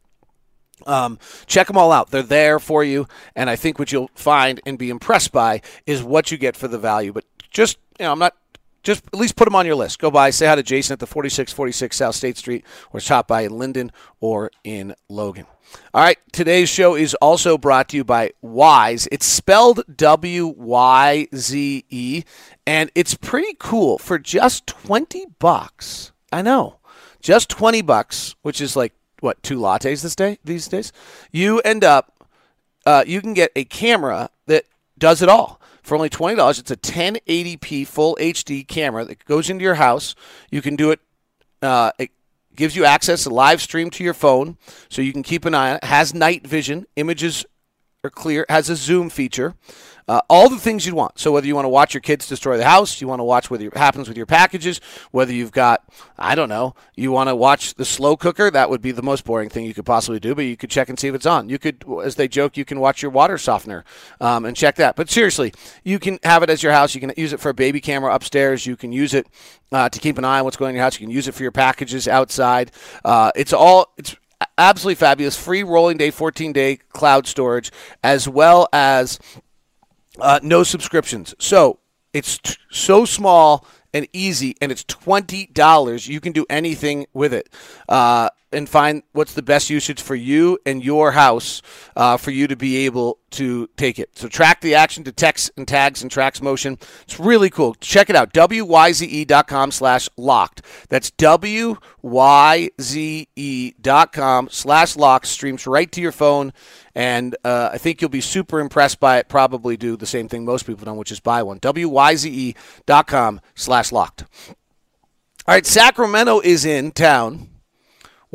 Um, 0.85 1.17
check 1.47 1.67
them 1.67 1.77
all 1.77 1.91
out. 1.91 2.11
They're 2.11 2.21
there 2.21 2.59
for 2.59 2.83
you, 2.83 3.07
and 3.35 3.49
I 3.49 3.55
think 3.55 3.79
what 3.79 3.91
you'll 3.91 4.11
find 4.13 4.61
and 4.65 4.77
be 4.77 4.89
impressed 4.89 5.31
by 5.31 5.61
is 5.87 6.03
what 6.03 6.31
you 6.31 6.37
get 6.37 6.55
for 6.55 6.67
the 6.67 6.77
value. 6.77 7.11
But 7.11 7.25
just 7.49 7.79
you 7.99 8.05
know, 8.05 8.11
I'm 8.11 8.19
not 8.19 8.35
just 8.83 9.03
at 9.07 9.19
least 9.19 9.35
put 9.35 9.45
them 9.45 9.55
on 9.55 9.65
your 9.65 9.75
list. 9.75 9.99
Go 9.99 10.11
by, 10.11 10.29
say 10.29 10.47
hi 10.47 10.55
to 10.55 10.63
Jason 10.63 10.93
at 10.93 10.99
the 10.99 11.07
4646 11.07 11.95
South 11.97 12.15
State 12.15 12.37
Street, 12.37 12.65
or 12.91 12.99
stop 12.99 13.27
by 13.27 13.41
in 13.41 13.57
Lindon 13.57 13.91
or 14.19 14.51
in 14.63 14.95
Logan. 15.09 15.45
All 15.93 16.01
right, 16.01 16.17
today's 16.31 16.69
show 16.69 16.95
is 16.95 17.13
also 17.15 17.57
brought 17.57 17.89
to 17.89 17.97
you 17.97 18.03
by 18.03 18.31
Wyze. 18.43 19.07
It's 19.11 19.25
spelled 19.25 19.83
W 19.97 20.47
Y 20.47 21.27
Z 21.35 21.85
E, 21.89 22.23
and 22.65 22.89
it's 22.95 23.15
pretty 23.15 23.55
cool 23.59 23.97
for 23.97 24.17
just 24.17 24.65
20 24.67 25.25
bucks. 25.39 26.11
I 26.31 26.41
know. 26.41 26.79
Just 27.19 27.49
20 27.49 27.81
bucks, 27.81 28.35
which 28.43 28.61
is 28.61 28.75
like 28.75 28.93
what, 29.19 29.41
two 29.43 29.59
lattes 29.59 30.03
this 30.03 30.15
day 30.15 30.37
these 30.45 30.67
days? 30.67 30.91
You 31.31 31.59
end 31.61 31.83
up 31.83 32.13
uh, 32.85 33.03
you 33.05 33.21
can 33.21 33.33
get 33.33 33.51
a 33.55 33.65
camera 33.65 34.29
that 34.45 34.63
does 34.97 35.21
it 35.21 35.29
all 35.29 35.59
for 35.87 35.95
only 35.95 36.09
$20. 36.09 36.59
It's 36.59 36.69
a 36.69 36.75
1080p 36.75 37.87
full 37.87 38.17
HD 38.19 38.67
camera 38.67 39.05
that 39.05 39.23
goes 39.23 39.49
into 39.49 39.63
your 39.63 39.75
house. 39.75 40.15
You 40.51 40.61
can 40.61 40.75
do 40.75 40.91
it 40.91 40.99
uh, 41.61 41.91
it 41.97 42.11
gives 42.55 42.75
you 42.75 42.85
access 42.85 43.23
to 43.23 43.29
live 43.29 43.61
stream 43.61 43.89
to 43.91 44.03
your 44.03 44.13
phone 44.13 44.57
so 44.89 45.01
you 45.01 45.13
can 45.13 45.23
keep 45.23 45.45
an 45.45 45.55
eye 45.55 45.71
on 45.71 45.75
it. 45.77 45.83
Has 45.85 46.13
night 46.13 46.45
vision, 46.45 46.85
images 46.97 47.45
are 48.03 48.09
clear, 48.09 48.45
has 48.49 48.69
a 48.69 48.75
zoom 48.75 49.09
feature. 49.09 49.55
Uh, 50.07 50.21
all 50.29 50.49
the 50.49 50.57
things 50.57 50.85
you'd 50.85 50.95
want. 50.95 51.19
So 51.19 51.33
whether 51.33 51.45
you 51.45 51.53
want 51.53 51.65
to 51.65 51.69
watch 51.69 51.93
your 51.93 52.01
kids 52.01 52.27
destroy 52.27 52.57
the 52.57 52.63
house, 52.63 53.01
you 53.01 53.07
want 53.07 53.19
to 53.19 53.25
watch 53.25 53.51
what 53.51 53.61
happens 53.73 54.07
with 54.07 54.15
your 54.15 54.25
packages, 54.25 54.79
whether 55.11 55.33
you've 55.33 55.51
got, 55.51 55.83
I 56.17 56.33
don't 56.33 56.47
know, 56.47 56.75
you 56.95 57.11
want 57.11 57.27
to 57.27 57.35
watch 57.35 57.73
the 57.73 57.83
slow 57.83 58.15
cooker, 58.15 58.49
that 58.49 58.69
would 58.69 58.81
be 58.81 58.91
the 58.91 59.01
most 59.01 59.25
boring 59.25 59.49
thing 59.49 59.65
you 59.65 59.73
could 59.73 59.85
possibly 59.85 60.19
do, 60.19 60.33
but 60.33 60.43
you 60.45 60.55
could 60.55 60.69
check 60.69 60.87
and 60.87 60.97
see 60.97 61.09
if 61.09 61.15
it's 61.15 61.25
on. 61.25 61.49
You 61.49 61.59
could, 61.59 61.83
as 62.03 62.15
they 62.15 62.29
joke, 62.29 62.55
you 62.55 62.63
can 62.63 62.79
watch 62.79 63.01
your 63.01 63.11
water 63.11 63.37
softener 63.37 63.83
um, 64.21 64.45
and 64.45 64.55
check 64.55 64.75
that. 64.75 64.95
But 64.95 65.09
seriously, 65.09 65.53
you 65.83 65.99
can 65.99 66.19
have 66.23 66.41
it 66.41 66.49
as 66.49 66.63
your 66.63 66.71
house. 66.71 66.95
You 66.95 67.01
can 67.01 67.11
use 67.17 67.33
it 67.33 67.41
for 67.41 67.49
a 67.49 67.53
baby 67.53 67.81
camera 67.81 68.13
upstairs. 68.13 68.65
You 68.65 68.77
can 68.77 68.93
use 68.93 69.13
it 69.13 69.27
uh, 69.73 69.89
to 69.89 69.99
keep 69.99 70.17
an 70.17 70.23
eye 70.23 70.39
on 70.39 70.45
what's 70.45 70.55
going 70.55 70.69
on 70.69 70.71
in 70.71 70.75
your 70.75 70.83
house. 70.83 70.99
You 70.99 71.05
can 71.05 71.13
use 71.13 71.27
it 71.27 71.33
for 71.33 71.43
your 71.43 71.51
packages 71.51 72.07
outside. 72.07 72.71
Uh, 73.03 73.31
it's 73.35 73.51
all, 73.51 73.93
it's 73.97 74.15
absolutely 74.57 74.95
fabulous. 74.95 75.37
Free 75.37 75.63
rolling 75.63 75.97
day, 75.97 76.11
14 76.11 76.53
day 76.53 76.77
cloud 76.77 77.27
storage, 77.27 77.71
as 78.03 78.27
well 78.29 78.69
as 78.71 79.19
uh, 80.19 80.39
no 80.43 80.63
subscriptions. 80.63 81.35
So 81.39 81.79
it's 82.13 82.37
t- 82.37 82.55
so 82.71 83.05
small 83.05 83.65
and 83.93 84.07
easy, 84.13 84.55
and 84.61 84.71
it's 84.71 84.83
twenty 84.83 85.47
dollars. 85.47 86.07
You 86.07 86.19
can 86.19 86.33
do 86.33 86.45
anything 86.49 87.05
with 87.13 87.33
it, 87.33 87.49
uh, 87.89 88.29
and 88.51 88.69
find 88.69 89.03
what's 89.11 89.33
the 89.33 89.41
best 89.41 89.69
usage 89.69 90.01
for 90.01 90.15
you 90.15 90.57
and 90.65 90.83
your 90.83 91.11
house 91.11 91.61
uh, 91.95 92.15
for 92.17 92.31
you 92.31 92.47
to 92.47 92.55
be 92.55 92.85
able 92.85 93.19
to 93.31 93.67
take 93.75 93.99
it. 93.99 94.17
So 94.17 94.27
track 94.29 94.61
the 94.61 94.73
action, 94.75 95.03
detects 95.03 95.51
and 95.57 95.67
tags 95.67 96.01
and 96.01 96.09
tracks 96.09 96.41
motion. 96.41 96.77
It's 97.01 97.19
really 97.19 97.49
cool. 97.49 97.75
Check 97.75 98.09
it 98.09 98.15
out. 98.15 98.33
WYZE.com 98.33 99.71
slash 99.71 100.07
locked. 100.15 100.61
That's 100.87 101.11
WYZE.com 101.11 101.69
slash 104.49 104.95
locked. 104.95 105.27
Streams 105.27 105.67
right 105.67 105.91
to 105.91 105.99
your 106.01 106.13
phone. 106.13 106.53
And 106.95 107.35
uh, 107.43 107.69
I 107.73 107.77
think 107.77 108.01
you'll 108.01 108.09
be 108.09 108.21
super 108.21 108.59
impressed 108.59 108.99
by 108.99 109.17
it. 109.17 109.27
Probably 109.27 109.77
do 109.77 109.97
the 109.97 110.05
same 110.05 110.29
thing 110.29 110.45
most 110.45 110.65
people 110.65 110.85
don't, 110.85 110.97
which 110.97 111.11
is 111.11 111.19
buy 111.19 111.43
one. 111.43 111.59
WYZE.com 111.59 113.41
slash 113.55 113.91
locked. 113.91 114.23
All 115.45 115.53
right, 115.53 115.65
Sacramento 115.65 116.39
is 116.41 116.65
in 116.65 116.91
town. 116.91 117.49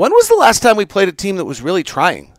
When 0.02 0.10
was 0.10 0.26
the 0.26 0.34
last 0.34 0.64
time 0.64 0.76
we 0.76 0.84
played 0.84 1.08
a 1.08 1.12
team 1.12 1.36
that 1.36 1.44
was 1.44 1.62
really 1.62 1.84
trying? 1.84 2.32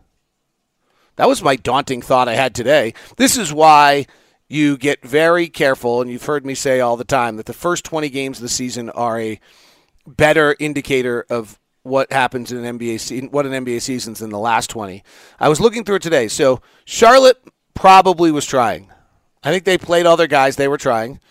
That 1.15 1.29
was 1.29 1.41
my 1.41 1.55
daunting 1.55 2.01
thought 2.01 2.27
I 2.27 2.35
had 2.35 2.53
today. 2.53 2.93
This 3.15 3.37
is 3.37 3.53
why 3.53 4.05
you 4.49 4.75
get 4.75 5.01
very 5.01 5.47
careful, 5.47 6.01
and 6.01 6.11
you've 6.11 6.25
heard 6.25 6.45
me 6.45 6.55
say 6.55 6.81
all 6.81 6.97
the 6.97 7.05
time 7.05 7.37
that 7.37 7.45
the 7.45 7.53
first 7.53 7.85
20 7.85 8.09
games 8.09 8.39
of 8.39 8.41
the 8.41 8.49
season 8.49 8.89
are 8.89 9.17
a 9.17 9.39
better 10.05 10.57
indicator 10.59 11.25
of 11.29 11.57
what 11.83 12.11
happens 12.11 12.51
in 12.51 12.65
an 12.65 12.77
NBA 12.77 12.99
season, 12.99 13.31
what 13.31 13.45
an 13.45 13.53
NBA 13.53 13.81
season's 13.81 14.19
than 14.19 14.31
the 14.31 14.37
last 14.37 14.69
20. 14.69 15.01
I 15.39 15.47
was 15.47 15.61
looking 15.61 15.85
through 15.85 15.95
it 15.95 16.01
today. 16.01 16.27
So 16.27 16.61
Charlotte 16.83 17.41
probably 17.75 18.29
was 18.29 18.45
trying. 18.45 18.91
I 19.41 19.51
think 19.51 19.63
they 19.63 19.77
played 19.77 20.05
all 20.05 20.17
their 20.17 20.27
guys. 20.27 20.57
They 20.57 20.67
were 20.67 20.77
trying. 20.77 21.21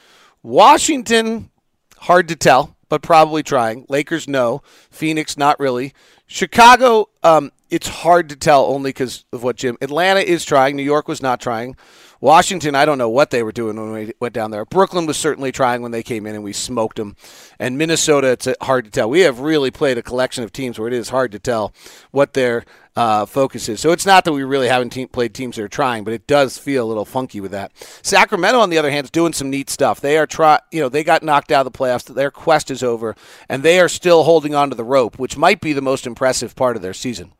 Washington, 0.42 1.50
hard 1.98 2.26
to 2.28 2.36
tell, 2.36 2.74
but 2.88 3.02
probably 3.02 3.42
trying. 3.42 3.84
Lakers, 3.90 4.26
no. 4.26 4.62
Phoenix, 4.90 5.36
not 5.36 5.60
really. 5.60 5.92
Chicago, 6.32 7.10
um, 7.22 7.52
it's 7.68 7.86
hard 7.86 8.30
to 8.30 8.36
tell 8.36 8.64
only 8.64 8.88
because 8.88 9.26
of 9.34 9.42
what 9.42 9.54
Jim. 9.56 9.76
Atlanta 9.82 10.20
is 10.20 10.46
trying. 10.46 10.76
New 10.76 10.82
York 10.82 11.06
was 11.06 11.20
not 11.20 11.42
trying. 11.42 11.76
Washington, 12.22 12.76
I 12.76 12.84
don't 12.84 12.98
know 12.98 13.08
what 13.08 13.30
they 13.30 13.42
were 13.42 13.50
doing 13.50 13.74
when 13.74 13.90
we 13.90 14.12
went 14.20 14.32
down 14.32 14.52
there. 14.52 14.64
Brooklyn 14.64 15.06
was 15.06 15.16
certainly 15.16 15.50
trying 15.50 15.82
when 15.82 15.90
they 15.90 16.04
came 16.04 16.24
in 16.24 16.36
and 16.36 16.44
we 16.44 16.52
smoked 16.52 16.96
them. 16.96 17.16
And 17.58 17.76
Minnesota, 17.76 18.28
it's 18.28 18.46
hard 18.60 18.84
to 18.84 18.92
tell. 18.92 19.10
We 19.10 19.22
have 19.22 19.40
really 19.40 19.72
played 19.72 19.98
a 19.98 20.04
collection 20.04 20.44
of 20.44 20.52
teams 20.52 20.78
where 20.78 20.86
it 20.86 20.94
is 20.94 21.08
hard 21.08 21.32
to 21.32 21.40
tell 21.40 21.74
what 22.12 22.34
their 22.34 22.64
uh, 22.94 23.26
focus 23.26 23.68
is. 23.68 23.80
So 23.80 23.90
it's 23.90 24.06
not 24.06 24.24
that 24.24 24.32
we 24.32 24.44
really 24.44 24.68
haven't 24.68 24.90
te- 24.90 25.06
played 25.06 25.34
teams 25.34 25.56
that 25.56 25.64
are 25.64 25.68
trying, 25.68 26.04
but 26.04 26.14
it 26.14 26.28
does 26.28 26.56
feel 26.58 26.84
a 26.84 26.86
little 26.86 27.04
funky 27.04 27.40
with 27.40 27.50
that. 27.50 27.72
Sacramento, 28.02 28.60
on 28.60 28.70
the 28.70 28.78
other 28.78 28.92
hand, 28.92 29.06
is 29.06 29.10
doing 29.10 29.32
some 29.32 29.50
neat 29.50 29.68
stuff. 29.68 30.00
They 30.00 30.16
are 30.16 30.26
try, 30.26 30.60
you 30.70 30.80
know, 30.80 30.88
they 30.88 31.02
got 31.02 31.24
knocked 31.24 31.50
out 31.50 31.66
of 31.66 31.72
the 31.72 31.76
playoffs. 31.76 32.04
Their 32.04 32.30
quest 32.30 32.70
is 32.70 32.84
over, 32.84 33.16
and 33.48 33.64
they 33.64 33.80
are 33.80 33.88
still 33.88 34.22
holding 34.22 34.54
on 34.54 34.70
to 34.70 34.76
the 34.76 34.84
rope, 34.84 35.18
which 35.18 35.36
might 35.36 35.60
be 35.60 35.72
the 35.72 35.82
most 35.82 36.06
impressive 36.06 36.54
part 36.54 36.76
of 36.76 36.82
their 36.82 36.94
season. 36.94 37.32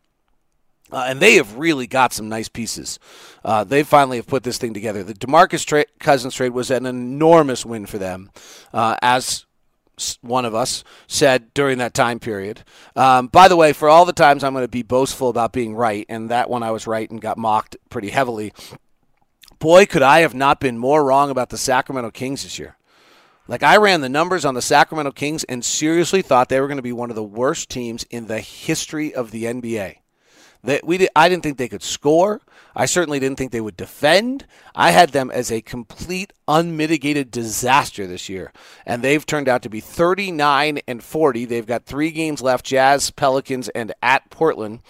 Uh, 0.90 1.06
and 1.08 1.20
they 1.20 1.36
have 1.36 1.56
really 1.56 1.86
got 1.86 2.12
some 2.12 2.28
nice 2.28 2.48
pieces. 2.48 2.98
Uh, 3.44 3.64
they 3.64 3.82
finally 3.82 4.18
have 4.18 4.26
put 4.26 4.42
this 4.42 4.58
thing 4.58 4.74
together. 4.74 5.02
The 5.02 5.14
Demarcus 5.14 5.64
tra- 5.64 5.86
Cousins 5.98 6.34
trade 6.34 6.52
was 6.52 6.70
an 6.70 6.84
enormous 6.84 7.64
win 7.64 7.86
for 7.86 7.98
them, 7.98 8.30
uh, 8.74 8.96
as 9.00 9.46
one 10.20 10.44
of 10.44 10.54
us 10.54 10.84
said 11.06 11.52
during 11.54 11.78
that 11.78 11.94
time 11.94 12.18
period. 12.18 12.62
Um, 12.96 13.28
by 13.28 13.48
the 13.48 13.56
way, 13.56 13.72
for 13.72 13.88
all 13.88 14.04
the 14.04 14.12
times 14.12 14.44
I'm 14.44 14.52
going 14.52 14.64
to 14.64 14.68
be 14.68 14.82
boastful 14.82 15.28
about 15.28 15.52
being 15.52 15.74
right, 15.74 16.04
and 16.08 16.30
that 16.30 16.50
one 16.50 16.62
I 16.62 16.70
was 16.70 16.86
right 16.86 17.10
and 17.10 17.20
got 17.20 17.38
mocked 17.38 17.76
pretty 17.88 18.10
heavily. 18.10 18.52
Boy, 19.58 19.86
could 19.86 20.02
I 20.02 20.20
have 20.20 20.34
not 20.34 20.60
been 20.60 20.76
more 20.76 21.04
wrong 21.04 21.30
about 21.30 21.50
the 21.50 21.58
Sacramento 21.58 22.10
Kings 22.10 22.42
this 22.42 22.58
year. 22.58 22.76
Like 23.48 23.62
I 23.62 23.76
ran 23.76 24.00
the 24.00 24.08
numbers 24.08 24.44
on 24.44 24.54
the 24.54 24.62
Sacramento 24.62 25.12
Kings 25.12 25.44
and 25.44 25.64
seriously 25.64 26.22
thought 26.22 26.48
they 26.48 26.60
were 26.60 26.68
going 26.68 26.76
to 26.76 26.82
be 26.82 26.92
one 26.92 27.10
of 27.10 27.16
the 27.16 27.22
worst 27.22 27.68
teams 27.68 28.04
in 28.04 28.26
the 28.26 28.40
history 28.40 29.14
of 29.14 29.30
the 29.30 29.44
NBA. 29.44 29.96
That 30.64 30.87
we 30.87 30.99
did, 30.99 31.11
I 31.16 31.28
didn't 31.28 31.42
think 31.42 31.59
they 31.59 31.69
could 31.69 31.83
score. 31.83 32.40
I 32.76 32.87
certainly 32.87 33.19
didn't 33.19 33.37
think 33.37 33.50
they 33.50 33.61
would 33.61 33.76
defend. 33.76 34.47
I 34.76 34.92
had 34.92 35.11
them 35.11 35.31
as 35.31 35.50
a 35.50 35.61
complete 35.61 36.33
unmitigated 36.47 37.33
disaster 37.33 38.07
this 38.07 38.28
year, 38.28 38.52
and 38.87 39.02
they've 39.02 39.26
turned 39.26 39.49
out 39.49 39.62
to 39.62 39.69
be 39.69 39.81
39 39.81 40.78
and 40.87 41.02
40. 41.02 41.45
They've 41.45 41.66
got 41.66 41.85
three 41.85 42.12
games 42.12 42.40
left: 42.40 42.64
Jazz, 42.64 43.11
Pelicans, 43.11 43.69
and 43.71 43.92
at 44.02 44.31
Portland, 44.31 44.81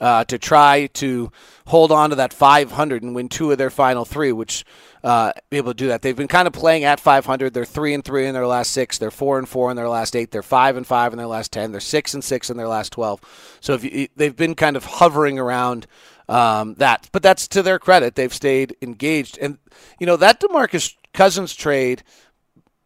uh, 0.00 0.24
to 0.24 0.38
try 0.38 0.86
to 0.94 1.32
hold 1.66 1.90
on 1.90 2.10
to 2.10 2.16
that 2.16 2.34
500 2.34 3.02
and 3.02 3.14
win 3.14 3.28
two 3.28 3.50
of 3.50 3.58
their 3.58 3.70
final 3.70 4.04
three, 4.04 4.32
which 4.32 4.64
uh, 5.04 5.32
be 5.50 5.56
able 5.56 5.72
to 5.72 5.76
do 5.76 5.88
that. 5.88 6.02
They've 6.02 6.16
been 6.16 6.28
kind 6.28 6.46
of 6.46 6.52
playing 6.52 6.84
at 6.84 7.00
500. 7.00 7.52
They're 7.52 7.64
three 7.64 7.94
and 7.94 8.04
three 8.04 8.26
in 8.26 8.34
their 8.34 8.46
last 8.46 8.72
six. 8.72 8.98
They're 8.98 9.10
four 9.10 9.38
and 9.38 9.48
four 9.48 9.70
in 9.70 9.76
their 9.76 9.88
last 9.88 10.14
eight. 10.14 10.30
They're 10.30 10.42
five 10.42 10.76
and 10.76 10.86
five 10.86 11.12
in 11.12 11.18
their 11.18 11.26
last 11.26 11.52
ten. 11.52 11.72
They're 11.72 11.80
six 11.80 12.14
and 12.14 12.22
six 12.22 12.50
in 12.50 12.56
their 12.56 12.68
last 12.68 12.92
12. 12.92 13.58
So 13.60 13.74
if 13.74 13.84
you, 13.84 14.08
they've 14.16 14.36
been 14.36 14.54
kind 14.54 14.76
of 14.76 14.84
hovering 14.84 15.38
around 15.38 15.86
um, 16.28 16.74
that, 16.74 17.08
but 17.12 17.22
that's 17.22 17.48
to 17.48 17.62
their 17.62 17.78
credit. 17.78 18.14
They've 18.14 18.32
stayed 18.32 18.76
engaged, 18.80 19.38
and 19.38 19.58
you 19.98 20.06
know 20.06 20.16
that 20.16 20.40
Demarcus 20.40 20.94
Cousins 21.12 21.54
trade, 21.54 22.02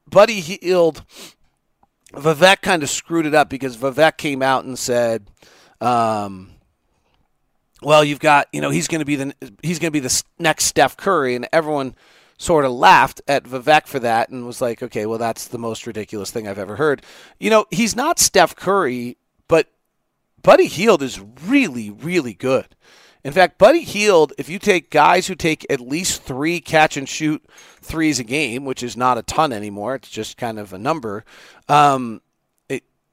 Buddy 0.09 0.41
Hield. 0.41 1.05
Vivek 2.13 2.63
kind 2.63 2.83
of 2.83 2.89
screwed 2.89 3.27
it 3.27 3.35
up 3.35 3.51
because 3.51 3.77
Vivek 3.77 4.17
came 4.17 4.41
out 4.41 4.65
and 4.65 4.79
said, 4.79 5.29
um, 5.83 6.56
well, 7.83 8.05
you've 8.05 8.21
got, 8.21 8.49
you 8.53 8.61
know, 8.61 8.71
he's 8.71 8.89
going 8.89 9.01
to 9.01 9.05
be 9.05 9.17
the 9.17 9.35
he's 9.63 9.79
going 9.79 9.89
to 9.93 10.01
be 10.01 10.01
the 10.01 10.23
next 10.39 10.65
Steph 10.65 10.97
Curry, 10.97 11.35
and 11.35 11.49
everyone 11.53 11.95
sort 12.39 12.65
of 12.65 12.73
laughed 12.73 13.23
at 13.27 13.45
Vivek 13.45 13.87
for 13.87 13.99
that 13.99 14.29
and 14.29 14.47
was 14.47 14.61
like, 14.61 14.83
okay, 14.83 15.07
well, 15.07 15.19
that's 15.19 15.49
the 15.49 15.59
most 15.59 15.87
ridiculous 15.87 16.31
thing 16.31 16.47
I've 16.47 16.59
ever 16.59 16.77
heard. 16.77 17.03
You 17.39 17.51
know, 17.51 17.67
he's 17.71 17.97
not 17.97 18.19
Steph 18.19 18.55
Curry, 18.55 19.17
but 19.49 19.69
Buddy 20.43 20.67
Hield 20.67 21.03
is 21.03 21.21
really, 21.45 21.91
really 21.91 22.35
good. 22.35 22.67
In 23.25 23.33
fact, 23.33 23.59
Buddy 23.59 23.83
Hield, 23.83 24.33
if 24.39 24.49
you 24.49 24.59
take 24.59 24.91
guys 24.91 25.27
who 25.27 25.35
take 25.35 25.67
at 25.69 25.81
least 25.81 26.23
three 26.23 26.61
catch 26.61 26.97
and 26.97 27.09
shoot 27.09 27.43
threes 27.81 28.21
a 28.21 28.25
game, 28.25 28.65
which 28.65 28.83
is 28.83 28.97
not 28.97 29.19
a 29.19 29.23
ton 29.23 29.53
anymore, 29.53 29.97
it's 29.97 30.09
just 30.09 30.37
kind 30.37 30.59
of 30.59 30.73
a 30.73 30.79
number. 30.79 31.25
Um, 31.69 32.21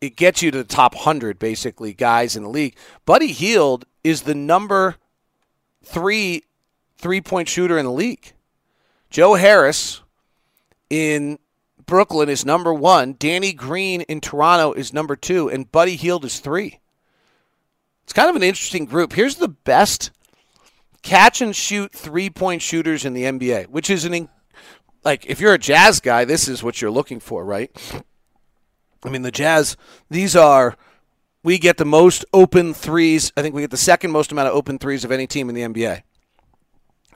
it 0.03 0.17
gets 0.17 0.41
you 0.41 0.51
to 0.51 0.57
the 0.57 0.63
top 0.65 0.95
hundred 0.95 1.39
basically 1.39 1.93
guys 1.93 2.35
in 2.35 2.43
the 2.43 2.49
league. 2.49 2.75
Buddy 3.05 3.27
Hield 3.27 3.85
is 4.03 4.23
the 4.23 4.35
number 4.35 4.95
three 5.81 6.43
three 6.97 7.21
point 7.21 7.47
shooter 7.47 7.77
in 7.77 7.85
the 7.85 7.91
league. 7.91 8.33
Joe 9.09 9.35
Harris 9.35 10.01
in 10.89 11.39
Brooklyn 11.85 12.27
is 12.27 12.45
number 12.45 12.73
one. 12.73 13.15
Danny 13.17 13.53
Green 13.53 14.01
in 14.01 14.19
Toronto 14.19 14.73
is 14.73 14.91
number 14.91 15.15
two, 15.15 15.49
and 15.49 15.71
Buddy 15.71 15.95
Hield 15.95 16.25
is 16.25 16.39
three. 16.39 16.81
It's 18.03 18.13
kind 18.13 18.29
of 18.29 18.35
an 18.35 18.43
interesting 18.43 18.83
group. 18.83 19.13
Here's 19.13 19.35
the 19.35 19.47
best 19.47 20.11
catch 21.01 21.41
and 21.41 21.55
shoot 21.55 21.93
three 21.93 22.29
point 22.29 22.61
shooters 22.61 23.05
in 23.05 23.13
the 23.13 23.23
NBA, 23.23 23.67
which 23.67 23.89
is 23.89 24.03
an 24.03 24.27
like 25.05 25.25
if 25.27 25.39
you're 25.39 25.53
a 25.53 25.57
Jazz 25.57 26.01
guy, 26.01 26.25
this 26.25 26.49
is 26.49 26.61
what 26.61 26.81
you're 26.81 26.91
looking 26.91 27.21
for, 27.21 27.45
right? 27.45 27.71
I 29.03 29.09
mean, 29.09 29.21
the 29.21 29.31
Jazz, 29.31 29.75
these 30.09 30.35
are 30.35 30.75
we 31.43 31.57
get 31.57 31.77
the 31.77 31.85
most 31.85 32.25
open 32.33 32.73
threes. 32.73 33.31
I 33.35 33.41
think 33.41 33.53
we 33.53 33.61
get 33.61 33.71
the 33.71 33.77
second 33.77 34.11
most 34.11 34.31
amount 34.31 34.47
of 34.47 34.55
open 34.55 34.79
threes 34.79 35.03
of 35.03 35.11
any 35.11 35.27
team 35.27 35.49
in 35.49 35.55
the 35.55 35.61
NBA. 35.61 36.03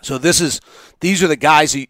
So 0.01 0.17
this 0.17 0.41
is 0.41 0.61
these 0.99 1.23
are 1.23 1.27
the 1.27 1.35
guys 1.35 1.73
who 1.73 1.85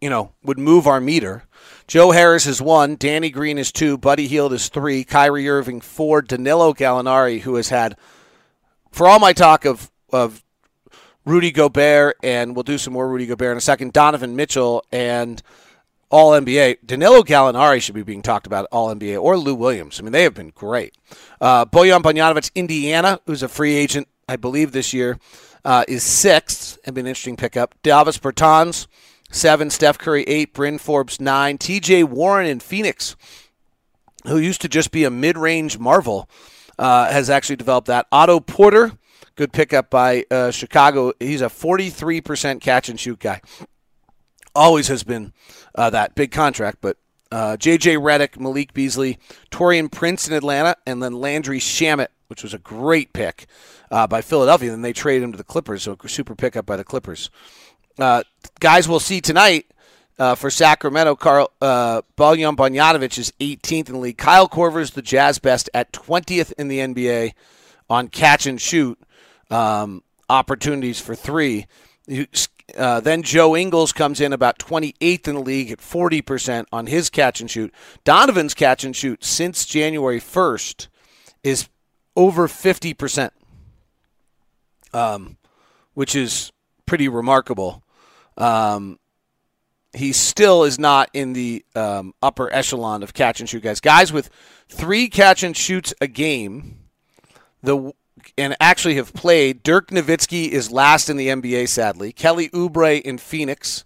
you 0.00 0.10
know 0.10 0.32
would 0.42 0.58
move 0.58 0.86
our 0.86 1.00
meter. 1.00 1.44
Joe 1.86 2.10
Harris 2.10 2.46
is 2.46 2.60
one, 2.60 2.96
Danny 2.96 3.30
Green 3.30 3.58
is 3.58 3.70
two, 3.70 3.96
Buddy 3.96 4.26
Hield 4.26 4.52
is 4.52 4.68
three, 4.68 5.04
Kyrie 5.04 5.48
Irving 5.48 5.80
four, 5.80 6.20
Danilo 6.20 6.74
Gallinari, 6.74 7.40
who 7.40 7.54
has 7.54 7.68
had 7.68 7.96
for 8.90 9.06
all 9.06 9.18
my 9.18 9.32
talk 9.32 9.64
of 9.64 9.90
of 10.12 10.42
Rudy 11.24 11.50
Gobert, 11.50 12.16
and 12.22 12.54
we'll 12.54 12.62
do 12.62 12.78
some 12.78 12.92
more 12.92 13.08
Rudy 13.08 13.26
Gobert 13.26 13.52
in 13.52 13.58
a 13.58 13.60
second. 13.60 13.92
Donovan 13.92 14.36
Mitchell 14.36 14.84
and 14.92 15.42
all 16.10 16.32
NBA. 16.32 16.78
Danilo 16.84 17.22
Gallinari 17.22 17.82
should 17.82 17.94
be 17.94 18.02
being 18.02 18.22
talked 18.22 18.46
about 18.46 18.66
All 18.70 18.94
NBA 18.94 19.20
or 19.20 19.36
Lou 19.36 19.54
Williams. 19.54 19.98
I 19.98 20.02
mean, 20.02 20.12
they 20.12 20.22
have 20.22 20.34
been 20.34 20.50
great. 20.50 20.96
Uh, 21.40 21.64
Bojan 21.64 22.02
Bogdanovic, 22.02 22.50
Indiana, 22.54 23.20
who's 23.26 23.42
a 23.42 23.48
free 23.48 23.74
agent, 23.74 24.08
I 24.28 24.36
believe, 24.36 24.72
this 24.72 24.92
year, 24.92 25.18
uh, 25.64 25.84
is 25.88 26.02
sixth. 26.02 26.78
and 26.84 26.94
been 26.94 27.06
an 27.06 27.10
interesting 27.10 27.36
pickup. 27.36 27.74
Davis 27.82 28.18
Bertans, 28.18 28.86
seven. 29.30 29.70
Steph 29.70 29.98
Curry, 29.98 30.22
eight. 30.24 30.54
Bryn 30.54 30.78
Forbes, 30.78 31.20
nine. 31.20 31.58
TJ 31.58 32.04
Warren 32.04 32.46
in 32.46 32.60
Phoenix, 32.60 33.16
who 34.26 34.38
used 34.38 34.60
to 34.60 34.68
just 34.68 34.92
be 34.92 35.04
a 35.04 35.10
mid 35.10 35.36
range 35.36 35.78
marvel, 35.78 36.28
uh, 36.78 37.10
has 37.10 37.28
actually 37.28 37.56
developed 37.56 37.88
that. 37.88 38.06
Otto 38.12 38.38
Porter, 38.38 38.92
good 39.34 39.52
pickup 39.52 39.90
by 39.90 40.24
uh, 40.30 40.52
Chicago. 40.52 41.12
He's 41.18 41.40
a 41.40 41.46
43% 41.46 42.60
catch 42.60 42.88
and 42.88 43.00
shoot 43.00 43.18
guy 43.18 43.40
always 44.56 44.88
has 44.88 45.04
been 45.04 45.32
uh, 45.74 45.90
that 45.90 46.14
big 46.14 46.32
contract. 46.32 46.78
But 46.80 46.96
uh, 47.30 47.56
J.J. 47.56 47.96
Redick, 47.96 48.40
Malik 48.40 48.72
Beasley, 48.72 49.18
Taurean 49.50 49.90
Prince 49.90 50.26
in 50.26 50.34
Atlanta, 50.34 50.76
and 50.86 51.02
then 51.02 51.12
Landry 51.12 51.58
Shamet, 51.58 52.08
which 52.28 52.42
was 52.42 52.54
a 52.54 52.58
great 52.58 53.12
pick 53.12 53.46
uh, 53.90 54.06
by 54.06 54.20
Philadelphia. 54.20 54.70
Then 54.70 54.82
they 54.82 54.92
traded 54.92 55.22
him 55.22 55.32
to 55.32 55.38
the 55.38 55.44
Clippers, 55.44 55.82
so 55.82 55.96
a 56.02 56.08
super 56.08 56.34
pickup 56.34 56.66
by 56.66 56.76
the 56.76 56.84
Clippers. 56.84 57.30
Uh, 57.98 58.22
guys, 58.60 58.88
we'll 58.88 59.00
see 59.00 59.20
tonight. 59.20 59.66
Uh, 60.18 60.34
for 60.34 60.50
Sacramento, 60.50 61.14
Carl 61.14 61.50
uh, 61.60 62.00
is 62.18 63.32
18th 63.38 63.70
in 63.70 63.84
the 63.84 63.98
league. 63.98 64.16
Kyle 64.16 64.48
Korver 64.48 64.80
is 64.80 64.92
the 64.92 65.02
Jazz 65.02 65.38
best 65.38 65.68
at 65.74 65.92
20th 65.92 66.54
in 66.56 66.68
the 66.68 66.78
NBA 66.78 67.34
on 67.90 68.08
catch 68.08 68.46
and 68.46 68.58
shoot 68.58 68.98
um, 69.50 70.02
opportunities 70.30 70.98
for 70.98 71.14
three. 71.14 71.66
Uh, 72.76 73.00
then 73.00 73.22
Joe 73.22 73.56
Ingles 73.56 73.92
comes 73.92 74.20
in 74.20 74.32
about 74.32 74.58
28th 74.58 75.28
in 75.28 75.34
the 75.36 75.40
league 75.40 75.70
at 75.70 75.78
40% 75.78 76.66
on 76.72 76.86
his 76.86 77.10
catch 77.10 77.40
and 77.40 77.50
shoot. 77.50 77.72
Donovan's 78.04 78.54
catch 78.54 78.82
and 78.82 78.94
shoot 78.94 79.22
since 79.22 79.66
January 79.66 80.18
1st 80.18 80.88
is 81.44 81.68
over 82.16 82.48
50%, 82.48 83.30
um, 84.92 85.36
which 85.94 86.16
is 86.16 86.50
pretty 86.86 87.08
remarkable. 87.08 87.84
Um, 88.36 88.98
he 89.94 90.12
still 90.12 90.64
is 90.64 90.78
not 90.78 91.08
in 91.12 91.32
the 91.32 91.64
um, 91.74 92.14
upper 92.22 92.52
echelon 92.52 93.02
of 93.02 93.14
catch 93.14 93.40
and 93.40 93.48
shoot 93.48 93.62
guys. 93.62 93.80
Guys 93.80 94.12
with 94.12 94.28
three 94.68 95.08
catch 95.08 95.42
and 95.42 95.56
shoots 95.56 95.94
a 96.00 96.06
game, 96.06 96.78
the 97.62 97.92
and 98.36 98.56
actually 98.60 98.96
have 98.96 99.12
played. 99.12 99.62
Dirk 99.62 99.88
Nowitzki 99.90 100.48
is 100.48 100.70
last 100.70 101.08
in 101.08 101.16
the 101.16 101.28
NBA, 101.28 101.68
sadly. 101.68 102.12
Kelly 102.12 102.48
Oubre 102.50 103.00
in 103.00 103.18
Phoenix. 103.18 103.84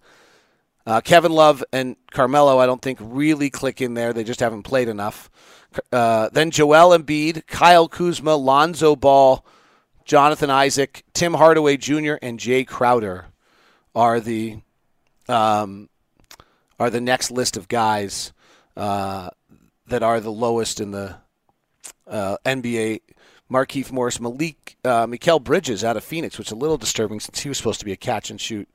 Uh, 0.86 1.00
Kevin 1.00 1.32
Love 1.32 1.62
and 1.72 1.96
Carmelo, 2.10 2.58
I 2.58 2.66
don't 2.66 2.82
think 2.82 2.98
really 3.00 3.50
click 3.50 3.80
in 3.80 3.94
there. 3.94 4.12
They 4.12 4.24
just 4.24 4.40
haven't 4.40 4.62
played 4.62 4.88
enough. 4.88 5.30
Uh, 5.92 6.28
then 6.32 6.50
Joel 6.50 6.96
Embiid, 6.98 7.46
Kyle 7.46 7.86
Kuzma, 7.86 8.34
Lonzo 8.34 8.96
Ball, 8.96 9.44
Jonathan 10.04 10.50
Isaac, 10.50 11.04
Tim 11.12 11.34
Hardaway 11.34 11.76
Jr., 11.76 12.14
and 12.22 12.40
Jae 12.40 12.66
Crowder 12.66 13.26
are 13.94 14.18
the 14.18 14.58
um, 15.28 15.88
are 16.78 16.90
the 16.90 17.00
next 17.00 17.30
list 17.30 17.56
of 17.56 17.68
guys 17.68 18.32
uh, 18.76 19.30
that 19.86 20.02
are 20.02 20.18
the 20.18 20.32
lowest 20.32 20.80
in 20.80 20.90
the 20.90 21.16
uh, 22.08 22.36
NBA 22.44 23.00
Markieff 23.50 23.90
Morris, 23.90 24.20
Malik, 24.20 24.76
uh, 24.84 25.06
Mikal 25.06 25.42
Bridges 25.42 25.82
out 25.82 25.96
of 25.96 26.04
Phoenix, 26.04 26.38
which 26.38 26.48
is 26.48 26.52
a 26.52 26.56
little 26.56 26.78
disturbing 26.78 27.18
since 27.18 27.40
he 27.40 27.48
was 27.48 27.58
supposed 27.58 27.80
to 27.80 27.84
be 27.84 27.92
a 27.92 27.96
catch 27.96 28.30
and 28.30 28.40
shoot, 28.40 28.68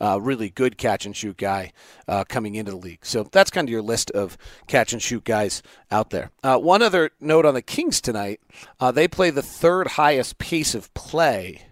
uh, 0.00 0.18
really 0.20 0.48
good 0.48 0.78
catch 0.78 1.04
and 1.04 1.14
shoot 1.14 1.36
guy 1.36 1.72
uh, 2.08 2.24
coming 2.24 2.54
into 2.54 2.70
the 2.70 2.76
league. 2.78 3.04
So 3.04 3.24
that's 3.30 3.50
kind 3.50 3.68
of 3.68 3.72
your 3.72 3.82
list 3.82 4.10
of 4.12 4.38
catch 4.66 4.92
and 4.92 5.02
shoot 5.02 5.24
guys 5.24 5.62
out 5.90 6.10
there. 6.10 6.30
Uh, 6.42 6.58
one 6.58 6.82
other 6.82 7.10
note 7.20 7.44
on 7.44 7.54
the 7.54 7.62
Kings 7.62 8.00
tonight: 8.00 8.40
uh, 8.80 8.90
they 8.90 9.06
play 9.06 9.30
the 9.30 9.42
third 9.42 9.88
highest 9.88 10.38
pace 10.38 10.74
of 10.74 10.92
play 10.94 11.62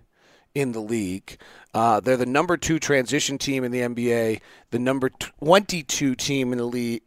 in 0.55 0.73
the 0.73 0.81
league. 0.81 1.39
Uh, 1.73 2.01
they're 2.01 2.17
the 2.17 2.27
number 2.27 2.57
two 2.57 2.79
transition 2.79 3.39
team 3.39 3.65
in 3.65 3.71
the 3.71 3.81
NBA, 3.81 4.41
the 4.71 4.79
number 4.79 5.09
22 5.09 6.17
team 6.17 6.53
in 6.53 6.59
the 6.59 6.65
league 6.65 7.03